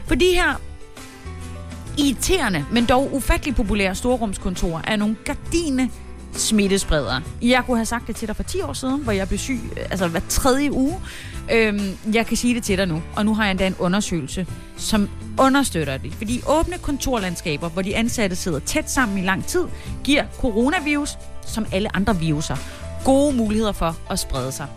For 0.08 0.16
de 0.16 0.26
her 0.26 0.62
irriterende, 1.98 2.66
men 2.72 2.86
dog 2.86 3.14
ufattelig 3.14 3.56
populære 3.56 3.96
storrumskontorer 3.96 4.82
er 4.88 4.96
nogle 4.96 5.16
gardine 5.26 5.90
smittespredere. 6.34 7.22
Jeg 7.42 7.64
kunne 7.66 7.78
have 7.78 7.86
sagt 7.86 8.08
det 8.08 8.16
til 8.16 8.28
dig 8.28 8.36
for 8.36 8.44
10 8.44 8.62
år 8.62 8.74
siden, 8.74 9.04
hvor 9.04 9.12
jeg 9.12 9.28
blev 9.28 9.40
syg 9.40 9.60
øh, 9.78 9.86
altså 9.92 10.08
hver 10.08 10.22
tredje 10.30 10.72
uge. 10.72 11.00
Øhm, 11.52 11.98
jeg 12.14 12.26
kan 12.26 12.38
sige 12.38 12.56
det 12.56 12.64
til 12.64 12.78
dig 12.78 12.88
nu, 12.88 13.02
og 13.16 13.26
nu 13.26 13.34
har 13.34 13.44
jeg 13.44 13.52
endda 13.52 13.68
en 13.68 13.76
undersøgelse, 13.80 14.48
som 14.78 15.10
understøtter 15.40 15.98
det. 15.98 16.14
Fordi 16.14 16.42
åbne 16.48 16.78
kontorlandskaber, 16.78 17.70
hvor 17.70 17.82
de 17.82 17.96
ansatte 17.96 18.36
sidder 18.36 18.60
tæt 18.60 18.92
sammen 18.92 19.18
i 19.18 19.22
lang 19.22 19.46
tid, 19.46 19.64
giver 20.04 20.24
coronavirus, 20.38 21.18
som 21.46 21.66
alle 21.72 21.96
andre 21.96 22.20
viruser, 22.20 22.56
gode 23.06 23.36
muligheder 23.36 23.72
for 23.72 23.96
at 24.10 24.20
sprede 24.20 24.52
sig. 24.52 24.68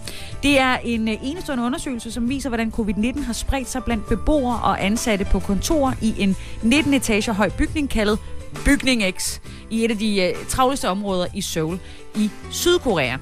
Det 0.43 0.59
er 0.59 0.77
en 0.85 1.09
øh, 1.09 1.15
enestående 1.23 1.65
undersøgelse, 1.65 2.13
som 2.13 2.29
viser, 2.29 2.49
hvordan 2.49 2.73
covid-19 2.79 3.25
har 3.25 3.33
spredt 3.33 3.69
sig 3.69 3.85
blandt 3.85 4.09
beboere 4.09 4.61
og 4.63 4.85
ansatte 4.85 5.25
på 5.25 5.39
kontorer 5.39 5.93
i 6.03 6.15
en 6.19 6.37
19 6.63 6.95
etager 6.95 7.33
høj 7.33 7.51
bygning 7.59 7.91
kaldet 7.91 8.19
bygning 8.65 9.03
X 9.17 9.41
i 9.71 9.85
et 9.85 9.91
af 9.91 9.99
de 9.99 10.23
øh, 10.23 10.35
travleste 10.49 10.89
områder 10.89 11.27
i 11.35 11.41
Seoul 11.41 11.79
i 12.17 12.31
Sydkorea. 12.51 13.17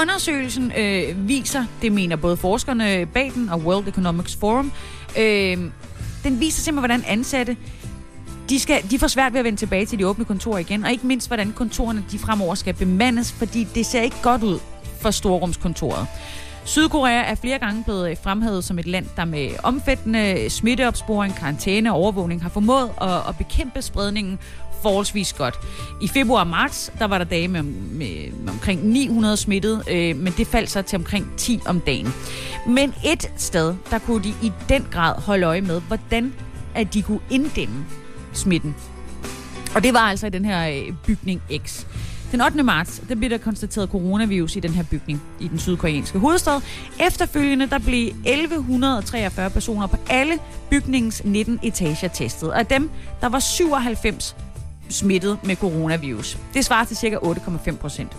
Undersøgelsen 0.00 0.72
øh, 0.78 1.28
viser, 1.28 1.64
det 1.82 1.92
mener 1.92 2.16
både 2.16 2.36
forskerne 2.36 3.06
bag 3.06 3.32
den 3.34 3.48
og 3.48 3.58
World 3.58 3.88
Economic 3.88 4.36
Forum, 4.40 4.72
øh, 5.18 5.58
den 6.24 6.40
viser 6.40 6.62
simpelthen, 6.62 7.00
hvordan 7.00 7.04
ansatte 7.06 7.56
de, 8.48 8.58
skal, 8.58 8.90
de 8.90 8.98
får 8.98 9.06
svært 9.06 9.32
ved 9.32 9.38
at 9.38 9.44
vende 9.44 9.58
tilbage 9.58 9.86
til 9.86 9.98
de 9.98 10.06
åbne 10.06 10.24
kontorer 10.24 10.58
igen, 10.58 10.84
og 10.84 10.90
ikke 10.90 11.06
mindst, 11.06 11.28
hvordan 11.28 11.52
kontorerne 11.52 12.04
de 12.12 12.18
fremover 12.18 12.54
skal 12.54 12.74
bemandes, 12.74 13.32
fordi 13.32 13.64
det 13.64 13.86
ser 13.86 14.02
ikke 14.02 14.16
godt 14.22 14.42
ud 14.42 14.58
for 15.00 15.10
storrumskontoret. 15.10 16.06
Sydkorea 16.64 17.22
er 17.30 17.34
flere 17.34 17.58
gange 17.58 17.84
blevet 17.84 18.18
fremhævet 18.18 18.64
som 18.64 18.78
et 18.78 18.86
land, 18.86 19.06
der 19.16 19.24
med 19.24 19.50
omfattende 19.62 20.50
smitteopsporing, 20.50 21.34
karantæne 21.34 21.92
og 21.92 21.96
overvågning 21.96 22.42
har 22.42 22.48
formået 22.48 22.90
at, 23.00 23.10
at 23.28 23.36
bekæmpe 23.38 23.82
spredningen 23.82 24.38
forholdsvis 24.82 25.32
godt. 25.32 25.54
I 26.02 26.08
februar 26.08 26.40
og 26.40 26.46
marts, 26.46 26.92
der 26.98 27.04
var 27.04 27.18
der 27.18 27.24
dage 27.24 27.48
med, 27.48 27.62
med, 27.62 28.32
med 28.32 28.52
omkring 28.52 28.86
900 28.86 29.36
smittet, 29.36 29.82
øh, 29.90 30.16
men 30.16 30.32
det 30.36 30.46
faldt 30.46 30.70
så 30.70 30.82
til 30.82 30.96
omkring 30.96 31.32
10 31.36 31.60
om 31.66 31.80
dagen. 31.80 32.08
Men 32.66 32.94
et 33.04 33.30
sted, 33.36 33.74
der 33.90 33.98
kunne 33.98 34.24
de 34.24 34.34
i 34.42 34.52
den 34.68 34.86
grad 34.90 35.20
holde 35.20 35.46
øje 35.46 35.60
med, 35.60 35.80
hvordan 35.80 36.34
at 36.74 36.94
de 36.94 37.02
kunne 37.02 37.20
inddæmme 37.30 37.84
smitten. 38.32 38.74
Og 39.74 39.82
det 39.82 39.94
var 39.94 40.00
altså 40.00 40.26
i 40.26 40.30
den 40.30 40.44
her 40.44 40.68
øh, 40.68 40.94
bygning 41.06 41.42
X. 41.66 41.84
Den 42.32 42.40
8. 42.40 42.62
marts, 42.62 43.02
der 43.08 43.14
blev 43.14 43.30
der 43.30 43.38
konstateret 43.38 43.88
coronavirus 43.88 44.56
i 44.56 44.60
den 44.60 44.70
her 44.70 44.84
bygning 44.90 45.22
i 45.40 45.48
den 45.48 45.58
sydkoreanske 45.58 46.18
hovedstad. 46.18 46.60
Efterfølgende, 47.00 47.66
der 47.66 47.78
blev 47.78 48.06
1143 48.06 49.50
personer 49.50 49.86
på 49.86 49.96
alle 50.10 50.38
bygningens 50.70 51.24
19 51.24 51.60
etager 51.62 52.08
testet. 52.08 52.50
Og 52.50 52.58
af 52.58 52.66
dem, 52.66 52.90
der 53.20 53.28
var 53.28 53.38
97 53.38 54.36
smittet 54.88 55.38
med 55.44 55.56
coronavirus. 55.56 56.38
Det 56.54 56.64
svarer 56.64 56.84
til 56.84 56.96
ca. 56.96 57.16
8,5 57.16 57.76
procent. 57.76 58.16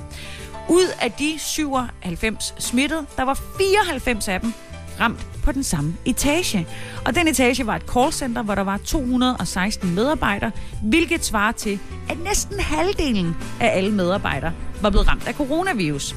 Ud 0.70 0.88
af 1.02 1.12
de 1.12 1.34
97 1.38 2.54
smittet, 2.58 3.06
der 3.18 3.24
var 3.24 3.40
94 3.58 4.28
af 4.28 4.42
dem 4.42 4.54
ramt 5.00 5.28
på 5.50 5.54
den 5.54 5.64
samme 5.64 5.96
etage. 6.06 6.68
Og 7.06 7.16
den 7.16 7.28
etage 7.28 7.68
var 7.68 7.76
et 7.76 7.82
callcenter, 7.94 8.42
hvor 8.42 8.56
der 8.56 8.62
var 8.62 8.78
216 8.78 9.96
medarbejdere, 9.96 10.52
hvilket 10.84 11.26
svarer 11.26 11.52
til, 11.52 11.80
at 12.10 12.18
næsten 12.24 12.60
halvdelen 12.60 13.36
af 13.60 13.78
alle 13.78 13.92
medarbejdere 13.92 14.54
var 14.82 14.90
blevet 14.90 15.08
ramt 15.08 15.28
af 15.28 15.34
coronavirus. 15.34 16.16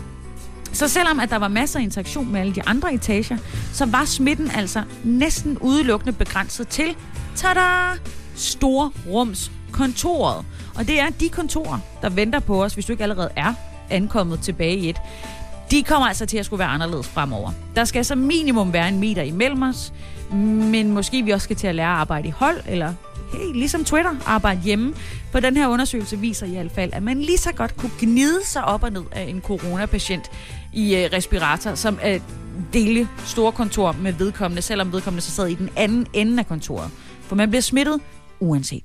Så 0.72 0.88
selvom 0.88 1.20
at 1.20 1.30
der 1.30 1.36
var 1.36 1.48
masser 1.48 1.78
af 1.78 1.82
interaktion 1.82 2.32
med 2.32 2.40
alle 2.40 2.54
de 2.54 2.62
andre 2.62 2.94
etager, 2.94 3.36
så 3.72 3.86
var 3.86 4.04
smitten 4.04 4.50
altså 4.50 4.82
næsten 5.04 5.58
udelukkende 5.58 6.12
begrænset 6.12 6.68
til, 6.68 6.96
tada, 7.36 7.60
storrumskontoret. 8.34 10.44
Og 10.74 10.86
det 10.86 11.00
er 11.00 11.10
de 11.10 11.28
kontorer, 11.28 11.78
der 12.02 12.10
venter 12.10 12.40
på 12.40 12.64
os, 12.64 12.74
hvis 12.74 12.86
du 12.86 12.92
ikke 12.92 13.02
allerede 13.02 13.30
er 13.36 13.54
ankommet 13.90 14.40
tilbage 14.40 14.76
i 14.76 14.88
et. 14.88 14.96
De 15.72 15.82
kommer 15.82 16.08
altså 16.08 16.26
til 16.26 16.38
at 16.38 16.46
skulle 16.46 16.58
være 16.58 16.68
anderledes 16.68 17.08
fremover. 17.08 17.50
Der 17.76 17.84
skal 17.84 18.04
så 18.04 18.14
minimum 18.14 18.72
være 18.72 18.88
en 18.88 19.00
meter 19.00 19.22
imellem 19.22 19.62
os, 19.62 19.92
men 20.32 20.90
måske 20.90 21.22
vi 21.22 21.30
også 21.30 21.44
skal 21.44 21.56
til 21.56 21.66
at 21.66 21.74
lære 21.74 21.92
at 21.92 21.96
arbejde 21.96 22.28
i 22.28 22.30
hold, 22.30 22.60
eller 22.68 22.94
hey, 23.32 23.52
ligesom 23.54 23.84
Twitter, 23.84 24.10
arbejde 24.26 24.60
hjemme. 24.60 24.94
For 25.30 25.40
den 25.40 25.56
her 25.56 25.68
undersøgelse 25.68 26.18
viser 26.18 26.46
i 26.46 26.50
hvert 26.50 26.72
fald, 26.72 26.90
at 26.92 27.02
man 27.02 27.20
lige 27.20 27.38
så 27.38 27.52
godt 27.52 27.76
kunne 27.76 27.90
gnide 28.00 28.40
sig 28.44 28.64
op 28.64 28.82
og 28.82 28.90
ned 28.90 29.02
af 29.12 29.22
en 29.22 29.40
coronapatient 29.40 30.30
i 30.72 30.96
øh, 30.96 31.10
respirator, 31.12 31.74
som 31.74 31.98
at 32.02 32.22
dele 32.72 33.08
store 33.24 33.52
kontor 33.52 33.92
med 33.92 34.12
vedkommende, 34.12 34.62
selvom 34.62 34.92
vedkommende 34.92 35.22
så 35.22 35.30
sad 35.30 35.46
i 35.46 35.54
den 35.54 35.70
anden 35.76 36.06
ende 36.12 36.38
af 36.38 36.48
kontoret. 36.48 36.90
For 37.22 37.36
man 37.36 37.48
bliver 37.48 37.62
smittet 37.62 38.00
uanset. 38.40 38.80